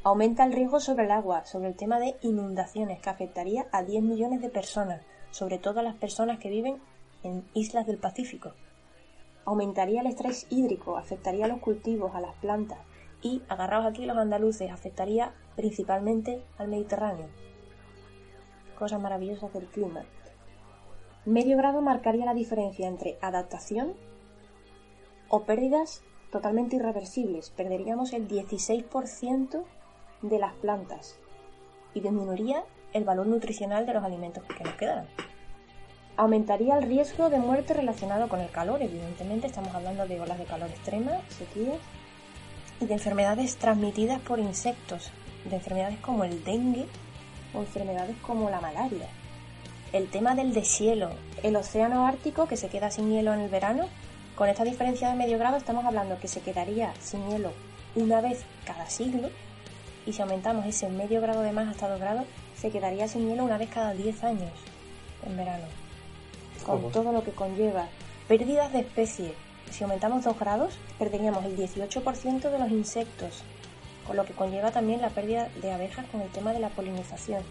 Aumenta 0.02 0.44
el 0.44 0.52
riesgo 0.52 0.80
sobre 0.80 1.04
el 1.04 1.10
agua, 1.10 1.44
sobre 1.44 1.68
el 1.68 1.76
tema 1.76 2.00
de 2.00 2.16
inundaciones, 2.22 3.00
que 3.00 3.10
afectaría 3.10 3.66
a 3.70 3.82
10 3.82 4.02
millones 4.02 4.40
de 4.40 4.48
personas, 4.48 5.02
sobre 5.30 5.58
todo 5.58 5.80
a 5.80 5.82
las 5.82 5.96
personas 5.96 6.38
que 6.38 6.48
viven 6.48 6.80
en 7.22 7.44
islas 7.52 7.86
del 7.86 7.98
Pacífico. 7.98 8.52
Aumentaría 9.44 10.00
el 10.00 10.06
estrés 10.06 10.46
hídrico, 10.48 10.96
afectaría 10.96 11.44
a 11.44 11.48
los 11.48 11.60
cultivos, 11.60 12.14
a 12.14 12.20
las 12.20 12.34
plantas 12.36 12.78
y, 13.22 13.42
agarrados 13.48 13.86
aquí 13.86 14.06
los 14.06 14.16
andaluces, 14.16 14.70
afectaría 14.70 15.34
principalmente 15.54 16.42
al 16.56 16.68
Mediterráneo. 16.68 17.26
Cosas 18.78 19.00
maravillosas 19.00 19.52
del 19.52 19.66
clima. 19.66 20.04
Medio 21.30 21.56
grado 21.56 21.80
marcaría 21.80 22.24
la 22.24 22.34
diferencia 22.34 22.88
entre 22.88 23.16
adaptación 23.22 23.92
o 25.28 25.44
pérdidas 25.44 26.02
totalmente 26.32 26.74
irreversibles. 26.74 27.50
Perderíamos 27.50 28.12
el 28.14 28.26
16% 28.26 29.62
de 30.22 30.38
las 30.40 30.54
plantas 30.54 31.20
y 31.94 32.00
disminuiría 32.00 32.64
el 32.92 33.04
valor 33.04 33.28
nutricional 33.28 33.86
de 33.86 33.94
los 33.94 34.02
alimentos 34.02 34.42
que 34.42 34.64
nos 34.64 34.74
quedaran. 34.74 35.06
Aumentaría 36.16 36.76
el 36.76 36.82
riesgo 36.82 37.30
de 37.30 37.38
muerte 37.38 37.74
relacionado 37.74 38.28
con 38.28 38.40
el 38.40 38.50
calor, 38.50 38.82
evidentemente 38.82 39.46
estamos 39.46 39.72
hablando 39.72 40.08
de 40.08 40.20
olas 40.20 40.36
de 40.36 40.46
calor 40.46 40.68
extrema, 40.68 41.12
sequías 41.28 41.78
y 42.80 42.86
de 42.86 42.94
enfermedades 42.94 43.56
transmitidas 43.56 44.20
por 44.22 44.40
insectos, 44.40 45.12
de 45.48 45.54
enfermedades 45.54 46.00
como 46.00 46.24
el 46.24 46.42
dengue 46.42 46.86
o 47.54 47.60
enfermedades 47.60 48.16
como 48.16 48.50
la 48.50 48.60
malaria. 48.60 49.06
El 49.92 50.08
tema 50.08 50.36
del 50.36 50.54
deshielo, 50.54 51.10
el 51.42 51.56
océano 51.56 52.06
ártico 52.06 52.46
que 52.46 52.56
se 52.56 52.68
queda 52.68 52.92
sin 52.92 53.10
hielo 53.10 53.34
en 53.34 53.40
el 53.40 53.50
verano, 53.50 53.88
con 54.36 54.48
esta 54.48 54.62
diferencia 54.62 55.08
de 55.08 55.16
medio 55.16 55.36
grado 55.36 55.56
estamos 55.56 55.84
hablando 55.84 56.18
que 56.20 56.28
se 56.28 56.40
quedaría 56.40 56.94
sin 57.00 57.28
hielo 57.28 57.52
una 57.96 58.20
vez 58.20 58.44
cada 58.64 58.88
siglo 58.88 59.28
y 60.06 60.12
si 60.12 60.22
aumentamos 60.22 60.64
ese 60.64 60.88
medio 60.88 61.20
grado 61.20 61.42
de 61.42 61.50
más 61.50 61.68
hasta 61.68 61.88
2 61.88 61.98
grados, 61.98 62.24
se 62.56 62.70
quedaría 62.70 63.08
sin 63.08 63.28
hielo 63.28 63.44
una 63.44 63.58
vez 63.58 63.68
cada 63.68 63.92
10 63.92 64.24
años 64.24 64.52
en 65.26 65.36
verano. 65.36 65.64
Con 66.64 66.90
todo 66.92 67.12
lo 67.12 67.24
que 67.24 67.32
conlleva. 67.32 67.88
Pérdidas 68.28 68.72
de 68.72 68.80
especies. 68.80 69.32
Si 69.70 69.82
aumentamos 69.82 70.24
2 70.24 70.38
grados, 70.38 70.74
perderíamos 70.98 71.44
el 71.44 71.56
18% 71.56 72.50
de 72.50 72.58
los 72.58 72.70
insectos, 72.70 73.42
con 74.06 74.16
lo 74.16 74.24
que 74.24 74.34
conlleva 74.34 74.70
también 74.70 75.00
la 75.00 75.10
pérdida 75.10 75.48
de 75.60 75.72
abejas 75.72 76.06
con 76.06 76.20
el 76.20 76.28
tema 76.30 76.52
de 76.52 76.60
la 76.60 76.68
polinización. 76.68 77.42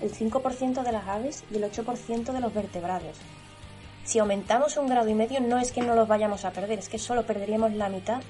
El 0.00 0.12
5% 0.12 0.82
de 0.82 0.92
las 0.92 1.06
aves 1.06 1.44
y 1.50 1.56
el 1.56 1.64
8% 1.64 2.32
de 2.32 2.40
los 2.40 2.52
vertebrados. 2.52 3.16
Si 4.04 4.18
aumentamos 4.18 4.76
un 4.76 4.86
grado 4.86 5.08
y 5.08 5.14
medio 5.14 5.40
no 5.40 5.58
es 5.58 5.72
que 5.72 5.82
no 5.82 5.94
los 5.94 6.06
vayamos 6.06 6.44
a 6.44 6.52
perder, 6.52 6.78
es 6.78 6.88
que 6.88 6.98
solo 6.98 7.26
perderíamos 7.26 7.72
la 7.72 7.88
mitad 7.88 8.22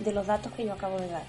de 0.00 0.12
los 0.12 0.26
datos 0.26 0.52
que 0.52 0.64
yo 0.64 0.72
acabo 0.72 0.98
de 0.98 1.08
dar. 1.08 1.24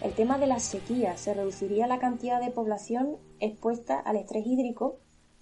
El 0.00 0.14
tema 0.14 0.38
de 0.38 0.46
la 0.46 0.60
sequía 0.60 1.18
se 1.18 1.34
reduciría 1.34 1.86
la 1.86 1.98
cantidad 1.98 2.40
de 2.40 2.50
población 2.50 3.18
expuesta 3.38 4.00
al 4.00 4.16
estrés 4.16 4.46
hídrico 4.46 4.98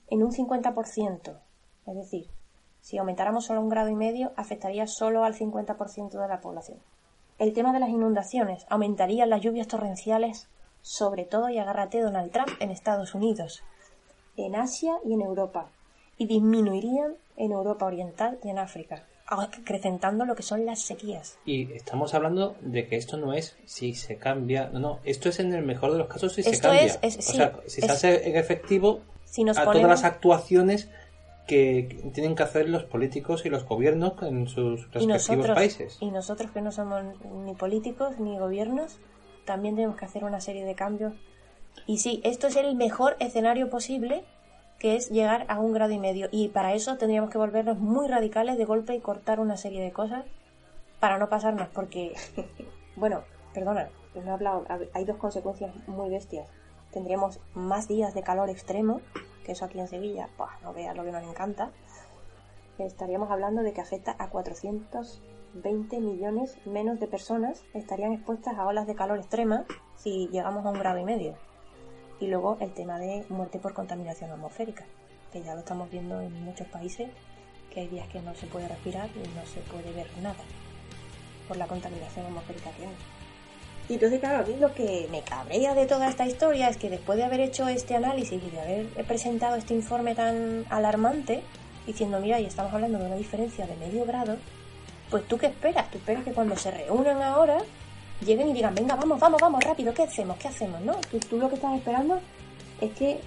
en 0.09 0.25
un 0.25 0.33
50%. 0.33 1.39
Es 1.87 1.95
decir, 1.95 2.29
si 2.81 2.99
aumentáramos 2.99 3.47
solo 3.47 3.61
un 3.61 3.69
grado 3.69 3.89
y 3.89 3.95
medio, 3.95 4.33
afectaría 4.37 4.87
solo 4.87 5.23
al 5.23 5.35
50% 5.35 6.21
de 6.21 6.29
la 6.29 6.41
población. 6.41 6.79
El 7.39 7.53
tema 7.53 7.73
de 7.73 7.79
las 7.79 7.91
inundaciones 7.91 8.67
aumentaría 8.69 9.27
las 9.27 9.43
lluvias 9.43 9.69
torrenciales, 9.69 10.49
sobre 10.89 11.27
todo, 11.27 11.51
y 11.51 11.59
agárrate 11.59 12.01
Donald 12.01 12.33
Trump, 12.33 12.49
en 12.61 12.71
Estados 12.71 13.15
Unidos, 13.15 13.63
en 14.39 14.57
Asia 14.57 14.95
y 15.05 15.13
en 15.13 15.21
Europa, 15.21 15.71
y 16.17 16.27
disminuirían 16.27 17.15
en 17.37 17.53
Europa 17.53 17.85
Oriental 17.85 18.39
y 18.43 18.49
en 18.49 18.59
África 18.59 19.05
acrecentando 19.31 20.25
lo 20.25 20.35
que 20.35 20.43
son 20.43 20.65
las 20.65 20.81
sequías. 20.81 21.37
Y 21.45 21.71
estamos 21.75 22.15
hablando 22.15 22.57
de 22.63 22.87
que 22.87 22.97
esto 22.97 23.19
no 23.19 23.35
es 23.35 23.59
si 23.67 23.93
se 23.93 24.17
cambia, 24.17 24.71
no, 24.73 24.79
no, 24.79 25.01
esto 25.05 25.29
es 25.29 25.39
en 25.41 25.53
el 25.53 25.63
mejor 25.63 25.93
de 25.93 25.99
los 25.99 26.09
casos 26.09 26.33
si 26.33 26.43
se 26.43 26.59
cambia. 26.59 26.87
o 26.87 27.11
sea, 27.11 27.61
si 27.67 27.83
se 27.83 27.93
hace 27.93 28.31
en 28.31 28.37
efectivo 28.37 29.03
a 29.55 29.65
todas 29.65 29.83
las 29.83 30.05
actuaciones 30.05 30.89
que 31.47 32.11
tienen 32.15 32.37
que 32.37 32.43
hacer 32.43 32.71
los 32.71 32.85
políticos 32.85 33.45
y 33.45 33.51
los 33.51 33.65
gobiernos 33.65 34.15
en 34.23 34.49
sus 34.49 34.91
respectivos 34.93 35.51
países. 35.51 35.99
Y 36.01 36.11
nosotros 36.11 36.51
que 36.51 36.63
no 36.63 36.73
somos 36.73 37.03
ni 37.45 37.53
políticos 37.53 38.19
ni 38.19 38.39
gobiernos, 38.39 38.99
también 39.49 39.77
tenemos 39.77 39.97
que 39.97 40.05
hacer 40.05 40.25
una 40.25 40.43
serie 40.43 40.67
de 40.67 40.75
cambios. 40.75 41.15
Y 41.87 41.99
sí, 41.99 42.21
esto 42.23 42.49
es 42.49 42.57
el 42.57 42.77
mejor 42.77 43.17
escenario 43.19 43.71
posible 43.71 44.23
que 44.79 44.95
es 44.95 45.09
llegar 45.09 45.47
a 45.49 45.59
un 45.59 45.73
grado 45.73 45.91
y 45.91 45.99
medio. 45.99 46.29
Y 46.31 46.49
para 46.49 46.75
eso 46.75 46.99
tendríamos 46.99 47.31
que 47.31 47.39
volvernos 47.39 47.79
muy 47.79 48.09
radicales 48.09 48.59
de 48.59 48.67
golpe 48.67 48.95
y 48.95 49.01
cortar 49.01 49.41
una 49.41 49.57
serie 49.57 49.83
de 49.83 49.91
cosas 49.91 50.27
para 51.01 51.19
no 51.19 51.31
pasarnos, 51.31 51.69
porque, 51.69 52.15
bueno, 52.97 53.23
perdona, 53.55 53.89
no 54.15 54.21
he 54.21 54.31
hablado, 54.31 54.67
hay 54.93 55.05
dos 55.07 55.17
consecuencias 55.17 55.75
muy 55.89 56.11
bestias. 56.11 56.47
Tendríamos 56.93 57.41
más 57.55 57.89
días 57.89 58.15
de 58.15 58.23
calor 58.23 58.51
extremo, 58.51 59.01
que 59.47 59.53
eso 59.53 59.65
aquí 59.65 59.81
en 59.81 59.89
Sevilla, 59.89 60.29
no 60.63 60.75
veas 60.75 60.95
lo 60.95 61.05
que 61.05 61.13
nos 61.13 61.23
encanta. 61.23 61.71
Estaríamos 62.79 63.31
hablando 63.31 63.63
de 63.63 63.73
que 63.73 63.81
afecta 63.81 64.15
a 64.19 64.29
420 65.55 66.01
millones 66.01 66.57
menos 66.67 67.01
de 67.01 67.07
personas 67.07 67.63
estarían 67.75 68.13
expuestas 68.13 68.57
a 68.59 68.67
olas 68.67 68.87
de 68.87 68.95
calor 68.95 69.19
extrema 69.19 69.65
si 69.97 70.29
llegamos 70.29 70.65
a 70.65 70.71
un 70.71 70.79
grado 70.79 70.99
y 70.99 71.05
medio. 71.05 71.35
Y 72.21 72.27
luego 72.27 72.57
el 72.61 72.73
tema 72.75 72.99
de 72.99 73.25
muerte 73.29 73.59
por 73.59 73.75
contaminación 73.75 74.31
atmosférica, 74.31 74.85
que 75.33 75.43
ya 75.43 75.55
lo 75.55 75.61
estamos 75.61 75.91
viendo 75.91 76.21
en 76.21 76.33
muchos 76.45 76.67
países, 76.69 77.09
que 77.73 77.81
hay 77.81 77.89
días 77.89 78.09
que 78.09 78.21
no 78.21 78.35
se 78.35 78.47
puede 78.47 78.69
respirar 78.69 79.09
y 79.15 79.21
no 79.37 79.47
se 79.47 79.61
puede 79.61 79.93
ver 79.93 80.07
nada 80.23 80.43
por 81.47 81.57
la 81.57 81.67
contaminación 81.67 82.27
atmosférica 82.27 82.71
que 82.73 82.87
hay. 82.87 82.97
Y 83.89 83.95
entonces, 83.95 84.21
claro, 84.21 84.45
a 84.45 84.47
mí 84.47 84.55
lo 84.61 84.75
que 84.75 85.09
me 85.11 85.23
cabrea 85.23 85.75
de 85.75 85.87
toda 85.87 86.11
esta 86.11 86.27
historia 86.27 86.69
es 86.69 86.77
que 86.77 86.91
después 86.91 87.17
de 87.17 87.25
haber 87.25 87.41
hecho 87.41 87.69
este 87.69 87.95
análisis 87.95 88.43
y 88.43 88.51
de 88.51 88.61
haber 88.61 88.87
presentado 89.07 89.57
este 89.57 89.75
informe 89.75 90.15
tan 90.15 90.67
alarmante, 90.69 91.43
diciendo, 91.87 92.21
mira, 92.21 92.39
y 92.39 92.45
estamos 92.45 92.73
hablando 92.75 92.99
de 92.99 93.07
una 93.07 93.17
diferencia 93.17 93.67
de 93.67 93.77
medio 93.77 94.05
grado, 94.05 94.37
pues 95.11 95.27
tú 95.27 95.39
qué 95.39 95.47
esperas? 95.47 95.91
Tú 95.91 95.99
esperas 95.99 96.25
que 96.25 96.33
cuando 96.33 96.57
se 96.57 96.71
reúnan 96.71 97.23
ahora 97.23 97.59
lleguen 98.25 98.49
y 98.49 98.53
digan, 98.53 98.75
venga, 98.75 98.95
vamos, 98.95 99.19
vamos, 99.19 99.41
vamos, 99.41 99.63
rápido, 99.63 99.95
¿qué 99.95 100.03
hacemos? 100.03 100.37
¿Qué 100.39 100.49
hacemos? 100.49 100.81
¿No? 100.81 100.97
Tú, 101.29 101.39
lo 101.39 101.49
que 101.49 101.55
estás 101.55 101.77
esperando 101.77 102.21
es 102.81 102.93
que 102.93 103.21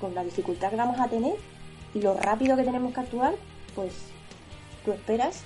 con 0.00 0.14
la 0.14 0.24
dificultad 0.24 0.70
que 0.70 0.76
vamos 0.76 1.00
a 1.00 1.08
tener 1.08 1.34
y 1.94 2.00
lo 2.00 2.14
rápido 2.14 2.56
que 2.56 2.64
tenemos 2.64 2.92
que 2.92 3.00
actuar, 3.00 3.34
pues 3.74 3.92
tú 4.84 4.92
esperas 4.92 5.42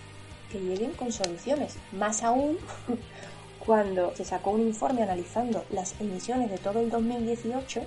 que 0.51 0.59
lleguen 0.59 0.93
con 0.93 1.13
soluciones. 1.13 1.77
Más 1.93 2.23
aún 2.23 2.59
cuando 3.65 4.15
se 4.17 4.25
sacó 4.25 4.51
un 4.51 4.63
informe 4.63 5.03
analizando 5.03 5.65
las 5.71 5.95
emisiones 6.01 6.51
de 6.51 6.59
todo 6.59 6.81
el 6.81 6.91
2018, 6.91 7.83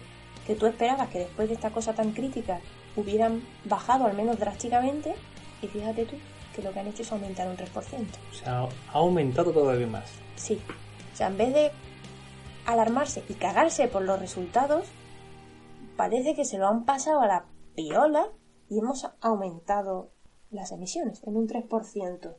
que 0.48 0.56
tú 0.56 0.67
esperabas 0.67 1.10
que 1.10 1.19
después 1.19 1.50
de 1.50 1.56
esta 1.56 1.72
cosa 1.72 1.93
tan 1.93 2.12
crítica 2.12 2.60
hubieran 2.96 3.41
bajado 3.65 4.06
al 4.06 4.15
menos 4.15 4.39
drásticamente, 4.39 5.15
y 5.62 5.67
fíjate 5.67 6.06
tú 6.06 6.15
que 6.54 6.62
lo 6.62 6.72
que 6.72 6.80
han 6.80 6.88
hecho 6.88 7.02
es 7.02 7.12
aumentar 7.12 7.48
un 7.48 7.58
3%. 7.58 7.68
O 8.32 8.34
sea, 8.34 8.62
ha 8.62 8.70
aumentado 8.94 9.52
todavía 9.52 9.88
más. 9.88 10.10
Sí, 10.36 10.62
o 11.13 11.16
sea, 11.16 11.28
en 11.28 11.38
vez 11.38 11.54
de 11.54 11.72
alarmarse 12.66 13.24
y 13.28 13.34
cagarse 13.34 13.88
por 13.88 14.04
los 14.04 14.20
resultados, 14.20 14.88
parece 15.98 16.36
que 16.36 16.46
se 16.46 16.58
lo 16.58 16.68
han 16.68 16.86
pasado 16.86 17.22
a 17.22 17.28
la 17.28 17.46
piola 17.76 18.28
y 18.70 18.80
hemos 18.80 19.08
aumentado 19.22 20.12
las 20.50 20.72
emisiones 20.72 21.24
en 21.26 21.36
un 21.36 21.48
3%. 21.48 22.36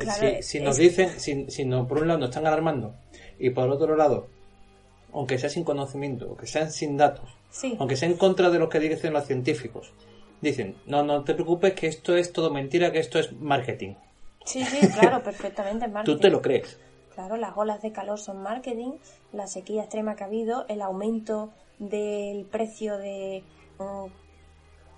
Eh, 0.00 0.42
si, 0.42 0.60
nos 0.60 0.76
dicen, 0.76 1.18
si, 1.18 1.64
no, 1.64 1.88
por 1.88 1.98
un 1.98 2.08
lado 2.08 2.20
nos 2.20 2.28
están 2.30 2.46
alarmando 2.46 2.94
y 3.38 3.50
por 3.50 3.68
otro 3.68 3.96
lado, 3.96 4.28
aunque 5.12 5.38
sea 5.38 5.50
sin 5.50 5.64
conocimiento, 5.64 6.26
aunque 6.26 6.46
sean 6.46 6.70
sin 6.70 6.96
datos, 6.96 7.28
aunque 7.78 7.96
sea 7.96 8.08
en 8.08 8.16
contra 8.16 8.50
de 8.50 8.58
lo 8.58 8.68
que 8.68 8.78
dicen 8.78 9.12
los 9.12 9.26
científicos, 9.26 9.92
dicen, 10.40 10.76
no, 10.86 11.02
no 11.02 11.24
te 11.24 11.34
preocupes 11.34 11.74
que 11.74 11.88
esto 11.88 12.16
es 12.16 12.32
todo 12.32 12.50
mentira, 12.50 12.92
que 12.92 13.00
esto 13.00 13.18
es 13.18 13.32
marketing. 13.32 13.94
Sí, 14.44 14.64
sí, 14.64 14.86
claro, 14.88 15.22
perfectamente 15.24 15.88
marketing. 15.88 16.16
Tú 16.16 16.20
te 16.20 16.30
lo 16.30 16.40
crees. 16.40 16.78
Claro, 17.14 17.36
las 17.36 17.56
olas 17.56 17.82
de 17.82 17.90
calor 17.90 18.18
son 18.18 18.42
marketing, 18.42 18.92
la 19.32 19.48
sequía 19.48 19.82
extrema 19.82 20.14
que 20.14 20.22
ha 20.22 20.26
habido, 20.26 20.64
el 20.68 20.82
aumento 20.82 21.50
del 21.80 22.44
precio 22.44 22.96
de 22.96 23.42
mm, 23.78 24.06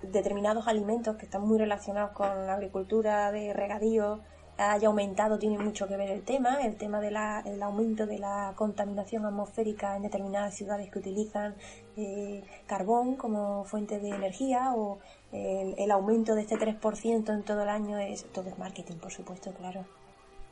determinados 0.03 0.67
alimentos 0.67 1.15
que 1.17 1.25
están 1.25 1.47
muy 1.47 1.57
relacionados 1.57 2.11
con 2.11 2.27
la 2.47 2.53
agricultura 2.53 3.31
de 3.31 3.53
regadío 3.53 4.21
haya 4.57 4.87
aumentado 4.87 5.39
tiene 5.39 5.57
mucho 5.57 5.87
que 5.87 5.97
ver 5.97 6.09
el 6.11 6.23
tema, 6.23 6.61
el 6.61 6.75
tema 6.75 6.99
del 6.99 7.15
aumento 7.63 8.05
de 8.05 8.19
la 8.19 8.53
contaminación 8.55 9.25
atmosférica 9.25 9.95
en 9.95 10.03
determinadas 10.03 10.53
ciudades 10.53 10.91
que 10.91 10.99
utilizan 10.99 11.55
eh, 11.97 12.43
carbón 12.67 13.15
como 13.15 13.63
fuente 13.63 13.99
de 13.99 14.09
energía 14.09 14.73
o 14.75 14.99
el, 15.31 15.89
aumento 15.91 16.35
de 16.35 16.41
este 16.41 16.57
3% 16.57 17.33
en 17.33 17.43
todo 17.43 17.63
el 17.63 17.69
año 17.69 17.97
es 17.97 18.25
todo 18.33 18.49
es 18.49 18.57
marketing, 18.59 18.95
por 18.95 19.11
supuesto, 19.11 19.51
claro. 19.53 19.85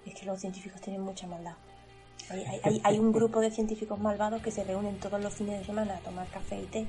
Es 0.06 0.16
que 0.16 0.26
los 0.26 0.40
científicos 0.40 0.80
tienen 0.82 1.02
mucha 1.02 1.28
maldad. 1.28 1.56
Hay- 2.64 2.82
hay 2.84 3.00
un 3.00 3.12
grupo 3.12 3.42
de 3.42 3.52
científicos 3.52 4.00
malvados 4.00 4.42
que 4.42 4.52
se 4.52 4.64
reúnen 4.64 5.00
todos 5.00 5.22
los 5.22 5.34
fines 5.34 5.60
de 5.60 5.66
semana 5.66 5.98
a 5.98 6.00
tomar 6.00 6.28
café 6.28 6.62
y 6.62 6.66
té 6.66 6.88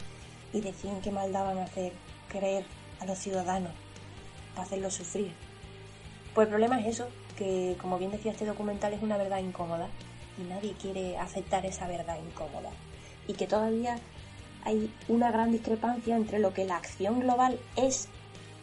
y 0.53 0.61
deciden 0.61 1.01
qué 1.01 1.11
maldad 1.11 1.45
van 1.45 1.59
a 1.59 1.65
hacer 1.65 1.93
creer 2.31 2.65
a 3.01 3.07
los 3.07 3.19
ciudadanos 3.19 3.73
hacerlos 4.57 4.95
sufrir. 4.95 5.33
Pues 6.35 6.47
el 6.47 6.51
problema 6.51 6.81
es 6.81 6.87
eso, 6.87 7.09
que 7.37 7.77
como 7.81 7.99
bien 7.99 8.11
decía 8.11 8.33
este 8.33 8.47
documental 8.47 8.93
es 8.93 9.03
una 9.03 9.17
verdad 9.17 9.39
incómoda 9.39 9.89
y 10.39 10.49
nadie 10.49 10.75
quiere 10.81 11.19
aceptar 11.19 11.67
esa 11.67 11.87
verdad 11.87 12.19
incómoda. 12.23 12.71
Y 13.27 13.35
que 13.35 13.47
todavía 13.47 13.99
hay 14.65 14.93
una 15.09 15.31
gran 15.31 15.53
discrepancia 15.53 16.17
entre 16.17 16.39
lo 16.39 16.53
que 16.53 16.65
la 16.65 16.77
acción 16.77 17.21
global 17.21 17.59
es 17.77 18.09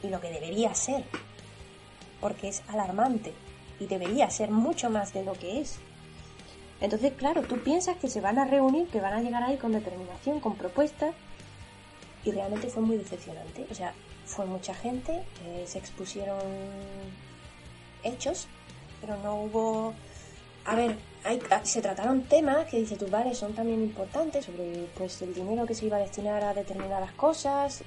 y 0.04 0.10
lo 0.10 0.22
que 0.22 0.32
debería 0.32 0.74
ser. 0.76 1.04
Porque 2.22 2.48
es 2.50 2.64
alarmante 2.68 3.34
y 3.80 3.86
debería 3.86 4.30
ser 4.30 4.52
mucho 4.52 4.90
más 4.90 5.14
de 5.14 5.24
lo 5.24 5.34
que 5.34 5.62
es. 5.62 5.80
Entonces, 6.80 7.14
claro, 7.14 7.42
tú 7.42 7.60
piensas 7.60 7.98
que 7.98 8.08
se 8.08 8.22
van 8.22 8.38
a 8.38 8.46
reunir, 8.46 8.88
que 8.88 9.02
van 9.02 9.14
a 9.14 9.22
llegar 9.22 9.44
ahí 9.44 9.58
con 9.58 9.72
determinación, 9.72 10.40
con 10.40 10.56
propuestas, 10.56 11.16
y 12.24 12.32
realmente 12.32 12.68
fue 12.70 12.82
muy 12.84 12.98
decepcionante. 12.98 13.66
O 13.72 13.74
sea, 13.76 13.94
fue 14.26 14.46
mucha 14.46 14.74
gente, 14.74 15.24
eh, 15.46 15.64
se 15.68 15.78
expusieron 15.80 16.38
hechos, 18.04 18.48
pero 19.02 19.18
no 19.18 19.36
hubo... 19.36 19.94
A 20.66 20.76
ver, 20.76 20.98
hay- 21.24 21.40
se 21.64 21.82
trataron 21.82 22.24
temas 22.24 22.66
que 22.66 22.78
dice 22.80 22.98
tú, 22.98 23.08
vale, 23.10 23.34
son 23.36 23.54
también 23.54 23.82
importantes 23.82 24.46
sobre 24.46 24.88
pues 24.98 25.22
el 25.22 25.34
dinero 25.34 25.66
que 25.66 25.74
se 25.76 25.86
iba 25.86 25.96
a 25.98 26.02
destinar 26.02 26.44
a 26.44 26.54
determinadas 26.54 27.12
cosas, 27.14 27.84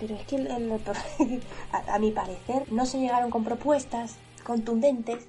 pero 0.00 0.16
es 0.16 0.26
que 0.26 0.36
el- 0.36 0.50
a, 1.72 1.94
a 1.94 1.98
mi 2.00 2.10
parecer 2.10 2.70
no 2.72 2.86
se 2.86 2.98
llegaron 2.98 3.30
con 3.30 3.44
propuestas 3.44 4.16
contundentes 4.44 5.26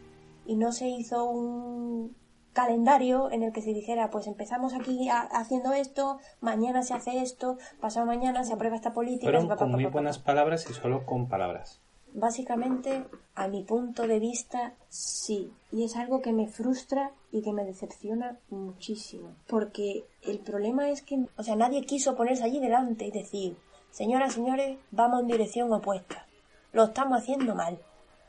y 0.48 0.56
no 0.56 0.72
se 0.72 0.88
hizo 0.88 1.26
un 1.26 2.16
calendario 2.56 3.30
en 3.32 3.44
el 3.44 3.52
que 3.54 3.62
se 3.62 3.74
dijera 3.74 4.10
pues 4.10 4.26
empezamos 4.28 4.74
aquí 4.74 5.10
a- 5.10 5.20
haciendo 5.22 5.74
esto, 5.74 6.18
mañana 6.42 6.82
se 6.82 6.94
hace 6.96 7.20
esto, 7.22 7.58
pasado 7.82 8.06
mañana 8.08 8.44
se 8.46 8.54
aprueba 8.54 8.76
esta 8.78 8.94
política. 8.94 9.26
Fueron 9.26 9.48
pa, 9.48 9.58
con 9.58 9.72
muy 9.72 9.86
buenas 9.86 10.18
palabras 10.18 10.66
y 10.70 10.74
solo 10.74 11.06
con 11.06 11.28
palabras. 11.28 11.82
Básicamente, 12.18 13.04
a 13.36 13.50
mi 13.50 13.64
punto 13.64 14.08
de 14.08 14.20
vista, 14.20 14.74
sí. 14.88 15.52
Y 15.74 15.84
es 15.84 15.98
algo 15.98 16.22
que 16.22 16.32
me 16.32 16.48
frustra 16.48 17.12
y 17.30 17.42
que 17.44 17.52
me 17.52 17.66
decepciona 17.66 18.38
muchísimo. 18.50 19.36
Porque 19.48 20.06
el 20.24 20.40
problema 20.40 20.90
es 20.90 21.02
que, 21.02 21.26
o 21.38 21.44
sea, 21.44 21.58
nadie 21.58 21.86
quiso 21.86 22.16
ponerse 22.16 22.46
allí 22.46 22.60
delante 22.62 23.06
y 23.06 23.12
decir, 23.12 23.58
señoras, 23.92 24.34
señores, 24.34 24.78
vamos 24.92 25.22
en 25.22 25.28
dirección 25.28 25.72
opuesta. 25.74 26.26
Lo 26.72 26.86
estamos 26.86 27.20
haciendo 27.20 27.54
mal. 27.54 27.78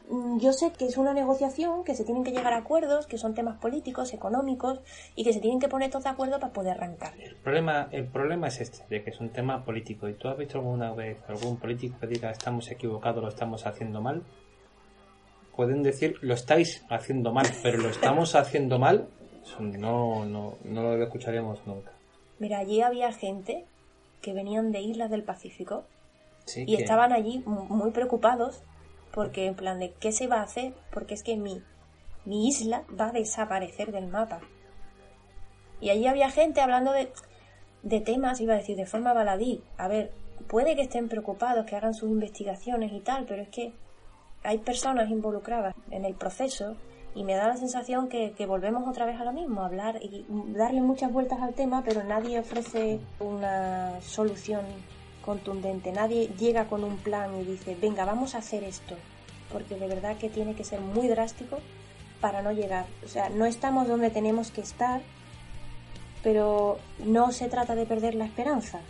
Mm, 0.09 0.39
Yo 0.39 0.53
sé 0.53 0.73
que 0.73 0.87
es 0.87 0.97
una 0.97 1.13
negociación, 1.15 1.83
que 1.85 1.95
se 1.95 2.05
tienen 2.05 2.23
que 2.25 2.31
llegar 2.31 2.53
a 2.53 2.59
acuerdos, 2.59 3.07
que 3.07 3.19
son 3.19 3.35
temas 3.35 3.59
políticos, 3.59 4.13
económicos, 4.15 4.81
y 5.17 5.25
que 5.25 5.33
se 5.33 5.41
tienen 5.41 5.59
que 5.61 5.69
poner 5.69 5.91
todos 5.91 6.05
de 6.05 6.11
acuerdo 6.11 6.39
para 6.39 6.53
poder 6.53 6.73
arrancar. 6.77 7.15
El 7.21 7.35
problema, 7.37 7.89
el 7.91 8.07
problema 8.07 8.49
es 8.49 8.61
este, 8.61 8.85
de 8.89 9.03
que 9.03 9.11
es 9.11 9.21
un 9.21 9.31
tema 9.31 9.65
político. 9.65 10.09
¿Y 10.09 10.15
tú 10.15 10.29
has 10.29 10.37
visto 10.37 10.59
alguna 10.59 10.93
vez 10.93 11.19
algún 11.29 11.57
político 11.57 11.99
que 12.01 12.07
diga 12.07 12.31
estamos 12.31 12.71
equivocados, 12.71 13.23
lo 13.23 13.29
estamos 13.29 13.67
haciendo 13.67 14.01
mal? 14.01 14.23
Pueden 15.57 15.83
decir 15.83 16.17
lo 16.21 16.35
estáis 16.35 16.85
haciendo 16.91 17.33
mal, 17.33 17.47
pero 17.63 17.79
lo 17.79 17.89
estamos 17.89 18.35
haciendo 18.35 18.79
mal, 18.79 19.09
no, 19.59 20.25
no, 20.27 20.55
no 20.65 20.83
lo 20.83 21.03
escucharíamos 21.03 21.67
nunca. 21.67 21.93
Mira, 22.39 22.59
allí 22.59 22.83
había 22.83 23.11
gente 23.13 23.65
que 24.21 24.35
venían 24.35 24.71
de 24.71 24.81
islas 24.83 25.11
del 25.11 25.23
Pacífico 25.23 25.85
Sí, 26.45 26.65
y 26.67 26.77
que- 26.77 26.83
estaban 26.83 27.13
allí 27.13 27.43
mu- 27.47 27.65
muy 27.65 27.91
preocupados 27.91 28.63
porque 29.17 29.47
en 29.47 29.55
plan 29.55 29.81
de 29.81 29.95
qué 29.95 30.13
se 30.13 30.27
va 30.27 30.41
a 30.41 30.43
hacer 30.43 30.75
porque 30.93 31.15
es 31.15 31.23
que 31.23 31.39
mi 31.39 31.63
mi 32.27 32.49
isla 32.49 32.83
va 33.01 33.09
a 33.09 33.13
desaparecer 33.13 33.91
del 33.91 34.09
mapa. 34.09 34.41
Y 35.81 35.89
allí 35.89 36.07
había 36.07 36.29
gente 36.29 36.61
hablando 36.61 36.93
de, 36.93 37.11
de 37.83 38.01
temas 38.01 38.41
iba 38.43 38.53
a 38.53 38.59
decir 38.59 38.77
de 38.77 38.85
forma 38.85 39.15
baladí. 39.15 39.63
A 39.79 39.89
ver 39.89 40.13
puede 40.49 40.77
que 40.77 40.83
estén 40.83 41.09
preocupados 41.09 41.65
que 41.65 41.77
hagan 41.77 41.95
sus 41.95 42.11
investigaciones 42.11 42.93
y 42.93 43.01
tal 43.01 43.25
pero 43.25 43.41
es 43.41 43.49
que 43.49 43.73
hay 44.43 44.59
personas 44.59 45.09
involucradas 45.09 45.75
en 45.91 46.05
el 46.05 46.15
proceso 46.15 46.77
y 47.15 47.25
me 47.25 47.37
da 47.37 47.49
la 47.49 47.57
sensación 47.57 48.09
que, 48.11 48.33
que 48.33 48.45
volvemos 48.45 48.87
otra 48.87 49.07
vez 49.07 49.19
a 49.19 49.25
lo 49.25 49.33
mismo, 49.33 49.63
a 49.63 49.67
hablar 49.67 49.99
y 50.03 50.27
darle 50.55 50.83
muchas 50.83 51.11
vueltas 51.11 51.41
al 51.41 51.55
tema, 51.55 51.83
pero 51.83 52.05
nadie 52.05 52.39
ofrece 52.39 53.01
una 53.19 53.99
solución 54.03 54.61
contundente, 55.27 55.93
nadie 55.93 56.29
llega 56.39 56.69
con 56.69 56.85
un 56.85 56.97
plan 56.97 57.39
y 57.39 57.45
dice, 57.45 57.77
venga, 57.79 58.07
vamos 58.07 58.35
a 58.35 58.39
hacer 58.39 58.65
esto, 58.65 58.95
porque 59.53 59.75
de 59.75 59.89
verdad 59.89 60.17
que 60.17 60.31
tiene 60.31 60.55
que 60.55 60.65
ser 60.65 60.81
muy 60.81 61.09
drástico 61.09 61.59
para 62.21 62.41
no 62.41 62.53
llegar. 62.53 62.87
O 63.05 63.09
sea, 63.09 63.29
no 63.29 63.45
estamos 63.45 63.89
donde 63.89 64.11
tenemos 64.11 64.51
que 64.53 64.63
estar, 64.63 65.03
pero 66.23 66.79
no 67.05 67.33
se 67.33 67.49
trata 67.49 67.75
de 67.75 67.85
perder 67.85 68.15
la 68.15 68.25
esperanza. 68.25 68.81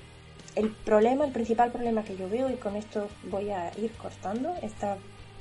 El 0.54 0.70
problema, 0.70 1.24
el 1.24 1.32
principal 1.32 1.72
problema 1.72 2.04
que 2.04 2.16
yo 2.16 2.28
veo, 2.28 2.50
y 2.50 2.54
con 2.54 2.76
esto 2.76 3.08
voy 3.30 3.50
a 3.50 3.72
ir 3.78 3.92
cortando 3.92 4.54
esta 4.62 4.98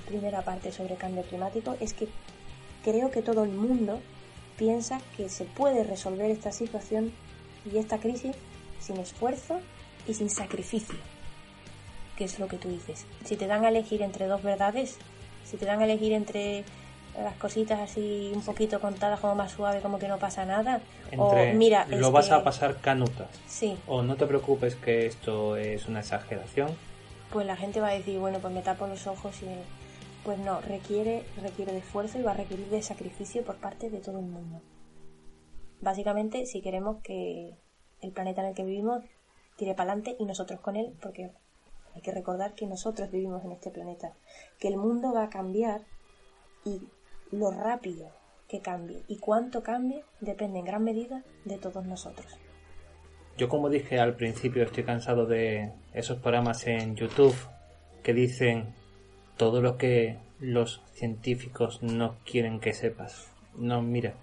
primera 0.08 0.42
parte 0.44 0.72
sobre 0.72 0.96
cambio 0.96 1.24
climático, 1.24 1.76
es 1.80 1.94
que 1.94 2.08
creo 2.84 3.12
que 3.12 3.22
todo 3.22 3.44
el 3.44 3.52
mundo 3.52 4.00
piensa 4.58 5.02
que 5.18 5.28
se 5.30 5.44
puede 5.44 5.84
resolver 5.84 6.32
esta 6.32 6.52
situación 6.52 7.12
y 7.72 7.78
esta 7.78 7.98
crisis 7.98 8.36
sin 8.80 8.98
esfuerzo 8.98 9.60
y 10.08 10.14
sin 10.14 10.30
sacrificio. 10.30 10.96
Que 12.18 12.24
es 12.26 12.40
lo 12.40 12.48
que 12.48 12.58
tú 12.58 12.70
dices. 12.70 13.06
Si 13.26 13.36
te 13.36 13.48
dan 13.48 13.66
a 13.66 13.70
elegir 13.70 14.02
entre 14.02 14.28
dos 14.28 14.42
verdades, 14.44 14.98
si 15.44 15.58
te 15.58 15.66
dan 15.66 15.82
a 15.82 15.86
elegir 15.86 16.14
entre 16.14 16.64
las 17.22 17.36
cositas 17.38 17.80
así 17.80 18.32
un 18.34 18.42
poquito 18.42 18.80
contadas 18.82 19.20
como 19.22 19.36
más 19.36 19.52
suave, 19.52 19.80
como 19.82 20.00
que 20.00 20.08
no 20.08 20.18
pasa 20.18 20.44
nada, 20.46 20.82
entre 21.12 21.52
o 21.52 21.56
mira, 21.56 21.86
lo 21.88 22.12
vas 22.12 22.28
que- 22.28 22.34
a 22.34 22.44
pasar 22.44 22.78
canutas. 22.82 23.30
Sí, 23.48 23.78
O 23.88 24.02
no 24.02 24.16
te 24.18 24.26
preocupes 24.28 24.76
que 24.76 25.06
esto 25.06 25.56
es 25.58 25.88
una 25.88 26.00
exageración. 26.02 26.70
pues 27.32 27.46
la 27.46 27.56
gente 27.58 27.82
va 27.82 27.90
a 27.90 27.94
decir, 27.94 28.18
bueno, 28.20 28.40
pues 28.40 28.54
me 28.54 28.62
tapo 28.62 28.86
los 28.88 29.08
ojos 29.08 29.42
y 29.42 29.46
pues 30.24 30.38
no, 30.40 30.62
requiere 30.62 31.24
requiere 31.42 31.72
de 31.74 31.80
esfuerzo 31.80 32.18
y 32.20 32.22
va 32.22 32.32
a 32.32 32.36
requerir 32.36 32.68
de 32.70 32.82
sacrificio 32.82 33.44
por 33.44 33.56
parte 33.58 33.90
de 33.90 34.00
todo 34.00 34.20
el 34.20 34.26
mundo. 34.26 34.62
Básicamente, 35.82 36.46
si 36.46 36.62
queremos 36.62 37.02
que 37.04 37.58
el 38.02 38.12
planeta 38.12 38.42
en 38.42 38.48
el 38.48 38.54
que 38.56 38.64
vivimos 38.64 39.04
tire 39.58 39.74
para 39.74 39.92
adelante 39.92 40.16
y 40.20 40.26
nosotros 40.26 40.60
con 40.60 40.76
él, 40.76 40.94
porque 41.02 41.32
hay 41.94 42.02
que 42.02 42.12
recordar 42.12 42.54
que 42.54 42.68
nosotros 42.68 43.10
vivimos 43.12 43.44
en 43.46 43.54
este 43.54 43.72
planeta, 43.72 44.14
que 44.60 44.68
el 44.68 44.78
mundo 44.78 45.14
va 45.14 45.24
a 45.24 45.30
cambiar 45.30 45.82
y 46.66 46.82
lo 47.32 47.52
rápido 47.52 48.10
que 48.50 48.60
cambie 48.60 49.04
y 49.08 49.18
cuánto 49.18 49.64
cambie 49.64 50.04
depende 50.20 50.60
en 50.60 50.66
gran 50.66 50.84
medida 50.84 51.24
de 51.46 51.58
todos 51.58 51.86
nosotros. 51.86 52.28
Yo 53.38 53.50
como 53.50 53.70
dije 53.70 54.00
al 54.00 54.16
principio 54.16 54.64
estoy 54.64 54.84
cansado 54.84 55.26
de 55.26 55.72
esos 55.94 56.20
programas 56.20 56.68
en 56.68 56.96
YouTube 56.96 57.36
que 58.04 58.14
dicen 58.14 58.74
todo 59.38 59.62
lo 59.62 59.78
que 59.78 60.20
los 60.40 60.82
científicos 60.94 61.82
no 61.82 62.18
quieren 62.26 62.60
que 62.60 62.74
sepas. 62.74 63.32
No, 63.56 63.82
mira, 63.82 64.14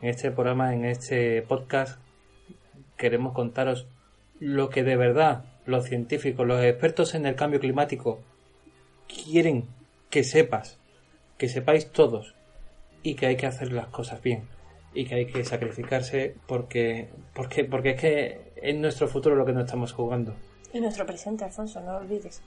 en 0.00 0.08
este 0.08 0.30
programa, 0.30 0.74
en 0.74 0.84
este 0.84 1.42
podcast, 1.42 2.00
queremos 2.96 3.32
contaros 3.32 3.86
lo 4.42 4.70
que 4.70 4.82
de 4.82 4.96
verdad 4.96 5.44
los 5.66 5.84
científicos, 5.84 6.44
los 6.44 6.60
expertos 6.64 7.14
en 7.14 7.26
el 7.26 7.36
cambio 7.36 7.60
climático 7.60 8.18
quieren 9.06 9.68
que 10.10 10.24
sepas, 10.24 10.80
que 11.38 11.48
sepáis 11.48 11.92
todos 11.92 12.34
y 13.04 13.14
que 13.14 13.26
hay 13.26 13.36
que 13.36 13.46
hacer 13.46 13.70
las 13.72 13.86
cosas 13.86 14.20
bien 14.20 14.48
y 14.94 15.04
que 15.04 15.14
hay 15.14 15.26
que 15.26 15.44
sacrificarse 15.44 16.34
porque 16.48 17.08
porque 17.34 17.62
porque 17.62 17.90
es 17.90 18.00
que 18.00 18.52
es 18.60 18.74
nuestro 18.74 19.06
futuro 19.06 19.36
lo 19.36 19.46
que 19.46 19.52
nos 19.52 19.66
estamos 19.66 19.92
jugando. 19.92 20.34
Y 20.72 20.80
nuestro 20.80 21.06
presente, 21.06 21.44
Alfonso, 21.44 21.80
no 21.80 21.92
lo 21.92 21.98
olvides. 21.98 22.42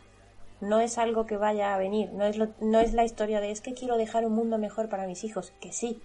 No 0.59 0.81
es 0.81 0.97
algo 0.97 1.25
que 1.25 1.37
vaya 1.37 1.75
a 1.75 1.77
venir, 1.77 2.11
no 2.11 2.25
es, 2.25 2.37
no 2.59 2.79
es 2.81 2.93
la 2.93 3.05
historia 3.05 3.39
de 3.39 3.51
es 3.51 3.61
que 3.61 3.73
quiero 3.73 3.95
dejar 3.95 4.25
un 4.25 4.33
mundo 4.33 4.57
mejor 4.57 4.89
para 4.89 5.07
mis 5.07 5.23
hijos, 5.23 5.53
que 5.61 5.71
sí, 5.71 6.01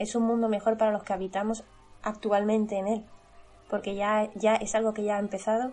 es 0.00 0.16
un 0.16 0.24
mundo 0.24 0.48
mejor 0.48 0.78
para 0.78 0.90
los 0.90 1.04
que 1.04 1.12
habitamos 1.12 1.62
actualmente 2.02 2.76
en 2.76 2.88
él, 2.88 3.04
porque 3.72 3.94
ya, 3.94 4.28
ya 4.34 4.56
es 4.56 4.74
algo 4.74 4.92
que 4.92 5.02
ya 5.02 5.16
ha 5.16 5.18
empezado 5.18 5.72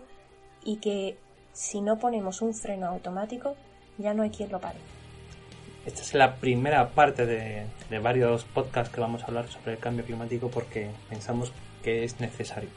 y 0.64 0.76
que 0.76 1.18
si 1.52 1.82
no 1.82 1.98
ponemos 1.98 2.40
un 2.40 2.54
freno 2.54 2.86
automático, 2.86 3.56
ya 3.98 4.14
no 4.14 4.22
hay 4.22 4.30
quien 4.30 4.50
lo 4.50 4.58
pare. 4.58 4.78
Esta 5.84 6.00
es 6.00 6.14
la 6.14 6.36
primera 6.36 6.88
parte 6.92 7.26
de, 7.26 7.66
de 7.90 7.98
varios 7.98 8.44
podcasts 8.44 8.94
que 8.94 9.02
vamos 9.02 9.22
a 9.22 9.26
hablar 9.26 9.48
sobre 9.48 9.72
el 9.72 9.78
cambio 9.78 10.06
climático 10.06 10.48
porque 10.48 10.88
pensamos 11.10 11.52
que 11.82 12.04
es 12.04 12.18
necesario. 12.20 12.70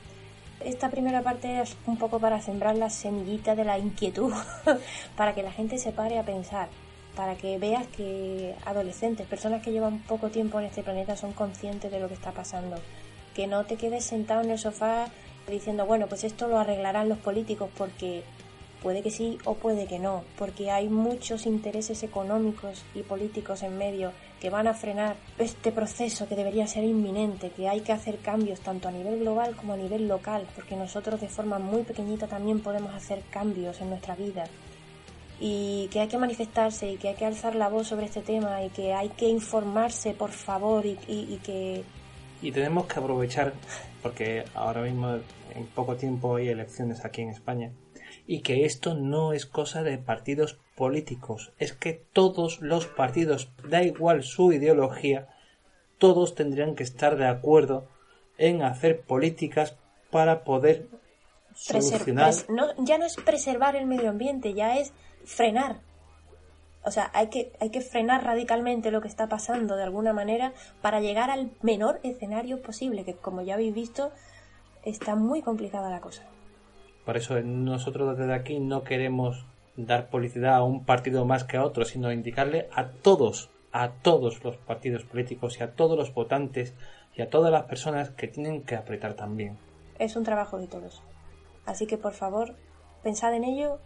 Esta 0.59 0.89
primera 0.89 1.21
parte 1.21 1.61
es 1.61 1.77
un 1.87 1.97
poco 1.97 2.19
para 2.19 2.41
sembrar 2.41 2.75
la 2.75 2.89
semillita 2.89 3.55
de 3.55 3.63
la 3.63 3.79
inquietud, 3.79 4.33
para 5.15 5.33
que 5.33 5.41
la 5.41 5.53
gente 5.53 5.77
se 5.77 5.93
pare 5.93 6.19
a 6.19 6.23
pensar, 6.23 6.67
para 7.15 7.35
que 7.35 7.57
veas 7.57 7.87
que 7.87 8.55
adolescentes, 8.65 9.25
personas 9.25 9.63
que 9.63 9.71
llevan 9.71 9.99
poco 9.99 10.27
tiempo 10.27 10.59
en 10.59 10.65
este 10.65 10.83
planeta 10.83 11.15
son 11.15 11.31
conscientes 11.31 11.89
de 11.89 12.01
lo 12.01 12.09
que 12.09 12.13
está 12.13 12.33
pasando, 12.33 12.75
que 13.33 13.47
no 13.47 13.65
te 13.65 13.77
quedes 13.77 14.05
sentado 14.05 14.41
en 14.41 14.51
el 14.51 14.59
sofá 14.59 15.07
diciendo, 15.47 15.85
bueno, 15.85 16.07
pues 16.07 16.23
esto 16.23 16.47
lo 16.47 16.57
arreglarán 16.57 17.09
los 17.09 17.17
políticos 17.17 17.69
porque 17.77 18.23
puede 18.81 19.01
que 19.01 19.11
sí 19.11 19.37
o 19.45 19.55
puede 19.55 19.87
que 19.87 19.97
no, 19.97 20.23
porque 20.37 20.69
hay 20.69 20.89
muchos 20.89 21.45
intereses 21.45 22.03
económicos 22.03 22.83
y 22.93 23.01
políticos 23.01 23.63
en 23.63 23.77
medio 23.77 24.11
que 24.41 24.49
van 24.49 24.67
a 24.67 24.73
frenar 24.73 25.15
este 25.39 25.71
proceso 25.71 26.27
que 26.27 26.35
debería 26.35 26.67
ser 26.67 26.83
inminente, 26.83 27.49
que 27.51 27.69
hay 27.69 27.79
que 27.79 27.93
hacer 27.93 28.19
cambios 28.19 28.59
tanto 28.59 28.89
a 28.89 28.91
nivel 28.91 29.19
global 29.19 29.55
como 29.55 29.73
a 29.73 29.77
nivel 29.77 30.09
local, 30.09 30.45
porque 30.53 30.75
nosotros 30.75 31.21
de 31.21 31.29
forma 31.29 31.59
muy 31.59 31.83
pequeñita 31.83 32.27
también 32.27 32.59
podemos 32.59 32.93
hacer 32.93 33.23
cambios 33.29 33.79
en 33.79 33.89
nuestra 33.89 34.15
vida. 34.15 34.43
Y 35.39 35.87
que 35.91 36.01
hay 36.01 36.07
que 36.07 36.17
manifestarse 36.17 36.91
y 36.91 36.97
que 36.97 37.09
hay 37.09 37.15
que 37.15 37.25
alzar 37.25 37.55
la 37.55 37.69
voz 37.69 37.87
sobre 37.87 38.05
este 38.05 38.21
tema 38.21 38.63
y 38.63 38.69
que 38.69 38.93
hay 38.93 39.09
que 39.09 39.27
informarse 39.27 40.13
por 40.13 40.31
favor 40.31 40.85
y, 40.85 40.97
y 41.07 41.39
que 41.43 41.83
y 42.43 42.51
tenemos 42.51 42.85
que 42.87 42.99
aprovechar, 42.99 43.53
porque 44.03 44.43
ahora 44.53 44.81
mismo 44.81 45.17
en 45.55 45.65
poco 45.73 45.95
tiempo 45.95 46.35
hay 46.35 46.49
elecciones 46.49 47.05
aquí 47.05 47.21
en 47.21 47.29
España, 47.29 47.71
y 48.27 48.41
que 48.41 48.65
esto 48.65 48.93
no 48.95 49.33
es 49.33 49.45
cosa 49.45 49.81
de 49.81 49.97
partidos 49.97 50.59
políticos, 50.75 51.53
es 51.57 51.71
que 51.71 52.05
todos 52.11 52.61
los 52.61 52.85
partidos, 52.85 53.49
da 53.69 53.81
igual 53.81 54.23
su 54.23 54.51
ideología, 54.51 55.29
todos 55.97 56.35
tendrían 56.35 56.75
que 56.75 56.83
estar 56.83 57.15
de 57.15 57.27
acuerdo 57.27 57.87
en 58.37 58.61
hacer 58.61 59.01
políticas 59.01 59.77
para 60.11 60.43
poder 60.43 60.87
solucionar. 61.55 62.33
ya 62.79 62.97
no 62.97 63.05
es 63.05 63.15
preservar 63.15 63.77
el 63.77 63.85
medio 63.85 64.09
ambiente, 64.09 64.53
ya 64.53 64.77
es 64.77 64.91
frenar 65.23 65.79
o 66.85 66.91
sea, 66.91 67.09
hay 67.13 67.27
que, 67.27 67.53
hay 67.59 67.69
que 67.69 67.81
frenar 67.81 68.23
radicalmente 68.23 68.91
lo 68.91 69.01
que 69.01 69.07
está 69.07 69.27
pasando 69.27 69.75
de 69.75 69.83
alguna 69.83 70.13
manera 70.13 70.53
para 70.81 70.99
llegar 70.99 71.29
al 71.29 71.51
menor 71.61 71.99
escenario 72.03 72.61
posible, 72.61 73.05
que 73.05 73.15
como 73.15 73.41
ya 73.41 73.53
habéis 73.53 73.73
visto, 73.73 74.11
está 74.83 75.15
muy 75.15 75.41
complicada 75.41 75.89
la 75.89 76.01
cosa. 76.01 76.23
Por 77.05 77.17
eso 77.17 77.39
nosotros 77.41 78.17
desde 78.17 78.33
aquí 78.33 78.59
no 78.59 78.83
queremos 78.83 79.45
dar 79.75 80.09
publicidad 80.09 80.55
a 80.55 80.63
un 80.63 80.85
partido 80.85 81.25
más 81.25 81.43
que 81.43 81.57
a 81.57 81.63
otro, 81.63 81.85
sino 81.85 82.11
indicarle 82.11 82.67
a 82.73 82.87
todos, 82.89 83.49
a 83.71 83.89
todos 83.89 84.43
los 84.43 84.57
partidos 84.57 85.03
políticos 85.03 85.57
y 85.59 85.63
a 85.63 85.73
todos 85.73 85.97
los 85.97 86.13
votantes 86.13 86.73
y 87.15 87.21
a 87.21 87.29
todas 87.29 87.51
las 87.51 87.63
personas 87.63 88.09
que 88.09 88.27
tienen 88.27 88.63
que 88.63 88.75
apretar 88.75 89.13
también. 89.15 89.57
Es 89.99 90.15
un 90.15 90.23
trabajo 90.23 90.57
de 90.57 90.67
todos. 90.67 91.01
Así 91.65 91.87
que 91.87 91.97
por 91.97 92.13
favor, 92.13 92.55
pensad 93.03 93.33
en 93.33 93.43
ello 93.43 93.79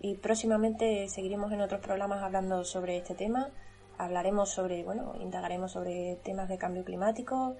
y 0.00 0.14
próximamente 0.14 1.08
seguiremos 1.08 1.52
en 1.52 1.60
otros 1.60 1.80
programas 1.80 2.22
hablando 2.22 2.64
sobre 2.64 2.96
este 2.96 3.14
tema. 3.14 3.50
Hablaremos 3.98 4.48
sobre, 4.48 4.82
bueno, 4.82 5.14
indagaremos 5.20 5.72
sobre 5.72 6.16
temas 6.24 6.48
de 6.48 6.56
cambio 6.56 6.84
climático, 6.84 7.56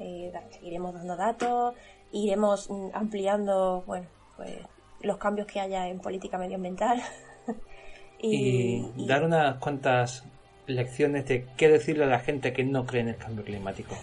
eh, 0.00 0.32
seguiremos 0.50 0.92
dando 0.94 1.16
datos, 1.16 1.74
iremos 2.10 2.68
mm, 2.68 2.88
ampliando, 2.94 3.84
bueno, 3.86 4.06
pues 4.36 4.56
los 5.02 5.18
cambios 5.18 5.46
que 5.46 5.60
haya 5.60 5.88
en 5.88 6.00
política 6.00 6.36
medioambiental. 6.36 7.00
y, 8.20 8.84
dar 9.06 9.22
unas 9.22 9.58
cuantas 9.58 10.24
lecciones 10.66 11.26
de 11.28 11.46
qué 11.56 11.68
decirle 11.68 12.04
a 12.04 12.08
la 12.08 12.18
gente 12.18 12.52
que 12.52 12.64
no 12.64 12.86
cree 12.86 13.02
en 13.02 13.10
el 13.10 13.16
cambio 13.16 13.44
climático. 13.44 13.94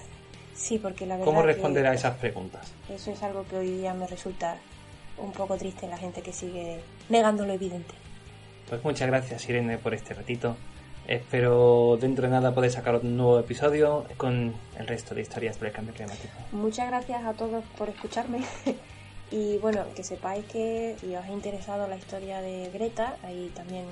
Sí, 0.54 0.78
porque 0.78 1.06
la 1.06 1.16
verdad 1.16 1.26
¿Cómo 1.26 1.42
responder 1.42 1.88
a 1.88 1.94
esas 1.94 2.16
preguntas? 2.18 2.72
Eso 2.88 3.12
es 3.12 3.22
algo 3.24 3.44
que 3.46 3.58
hoy 3.58 3.72
día 3.72 3.94
me 3.96 4.08
resulta 4.08 4.58
un 5.18 5.32
poco 5.32 5.58
triste 5.58 5.88
la 5.88 5.98
gente 5.98 6.22
que 6.22 6.34
sigue 6.34 6.82
negando 7.10 7.46
lo 7.46 7.54
evidente. 7.54 7.94
Pues 8.70 8.84
muchas 8.84 9.08
gracias 9.08 9.50
Irene 9.50 9.78
por 9.78 9.94
este 9.94 10.14
ratito. 10.14 10.56
Espero 11.08 11.98
dentro 12.00 12.26
de 12.26 12.32
nada 12.32 12.54
poder 12.54 12.72
sacar 12.72 12.96
un 12.96 13.18
nuevo 13.18 13.40
episodio 13.40 14.06
con 14.18 14.54
el 14.78 14.88
resto 14.88 15.16
de 15.16 15.22
historias 15.22 15.60
del 15.60 15.72
cambio 15.72 15.94
climático. 15.94 16.34
Muchas 16.52 16.88
gracias 16.88 17.26
a 17.26 17.34
todos 17.34 17.64
por 17.78 17.90
escucharme. 17.90 18.42
y 19.32 19.58
bueno, 19.58 19.84
que 19.96 20.04
sepáis 20.04 20.46
que 20.46 20.96
si 21.02 21.16
os 21.16 21.26
ha 21.26 21.32
interesado 21.32 21.88
la 21.88 21.98
historia 21.98 22.40
de 22.42 22.70
Greta, 22.72 23.18
hay 23.24 23.52
también 23.56 23.86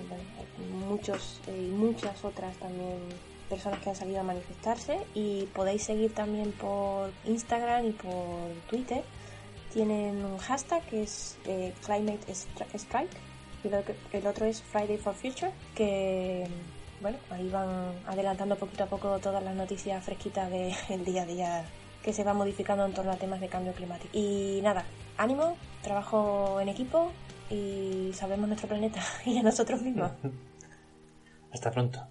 muchos 0.88 1.41
y 1.47 1.67
muchas 1.69 2.23
otras 2.23 2.55
también 2.58 2.99
personas 3.49 3.79
que 3.79 3.89
han 3.89 3.95
salido 3.95 4.19
a 4.19 4.23
manifestarse 4.23 4.99
y 5.15 5.45
podéis 5.47 5.84
seguir 5.84 6.13
también 6.13 6.51
por 6.51 7.10
Instagram 7.25 7.88
y 7.88 7.91
por 7.91 8.51
Twitter 8.69 9.03
tienen 9.73 10.23
un 10.23 10.38
hashtag 10.38 10.84
que 10.84 11.03
es 11.03 11.38
eh, 11.45 11.73
Climate 11.86 12.19
Strike 12.73 13.12
y 13.63 14.15
el 14.17 14.27
otro 14.27 14.45
es 14.45 14.62
Friday 14.62 14.97
for 14.97 15.13
Future, 15.13 15.51
que 15.75 16.47
bueno, 17.01 17.17
ahí 17.29 17.49
van 17.49 17.93
adelantando 18.08 18.55
poquito 18.55 18.84
a 18.84 18.88
poco 18.88 19.19
todas 19.19 19.43
las 19.43 19.55
noticias 19.55 20.03
fresquitas 20.03 20.49
del 20.49 21.05
día 21.05 21.23
a 21.23 21.25
día 21.25 21.65
que 22.03 22.13
se 22.13 22.23
va 22.23 22.34
modificando 22.34 22.86
en 22.86 22.93
torno 22.93 23.12
a 23.12 23.15
temas 23.15 23.41
de 23.41 23.47
cambio 23.49 23.73
climático. 23.73 24.10
Y 24.13 24.62
nada, 24.63 24.86
ánimo, 25.17 25.58
trabajo 25.82 26.60
en 26.62 26.69
equipo 26.69 27.12
y 27.49 28.12
sabemos 28.13 28.47
nuestro 28.47 28.67
planeta 28.67 29.01
y 29.25 29.38
a 29.38 29.43
nosotros 29.43 29.82
mismos. 29.82 30.12
Hasta 31.51 31.71
pronto. 31.71 32.08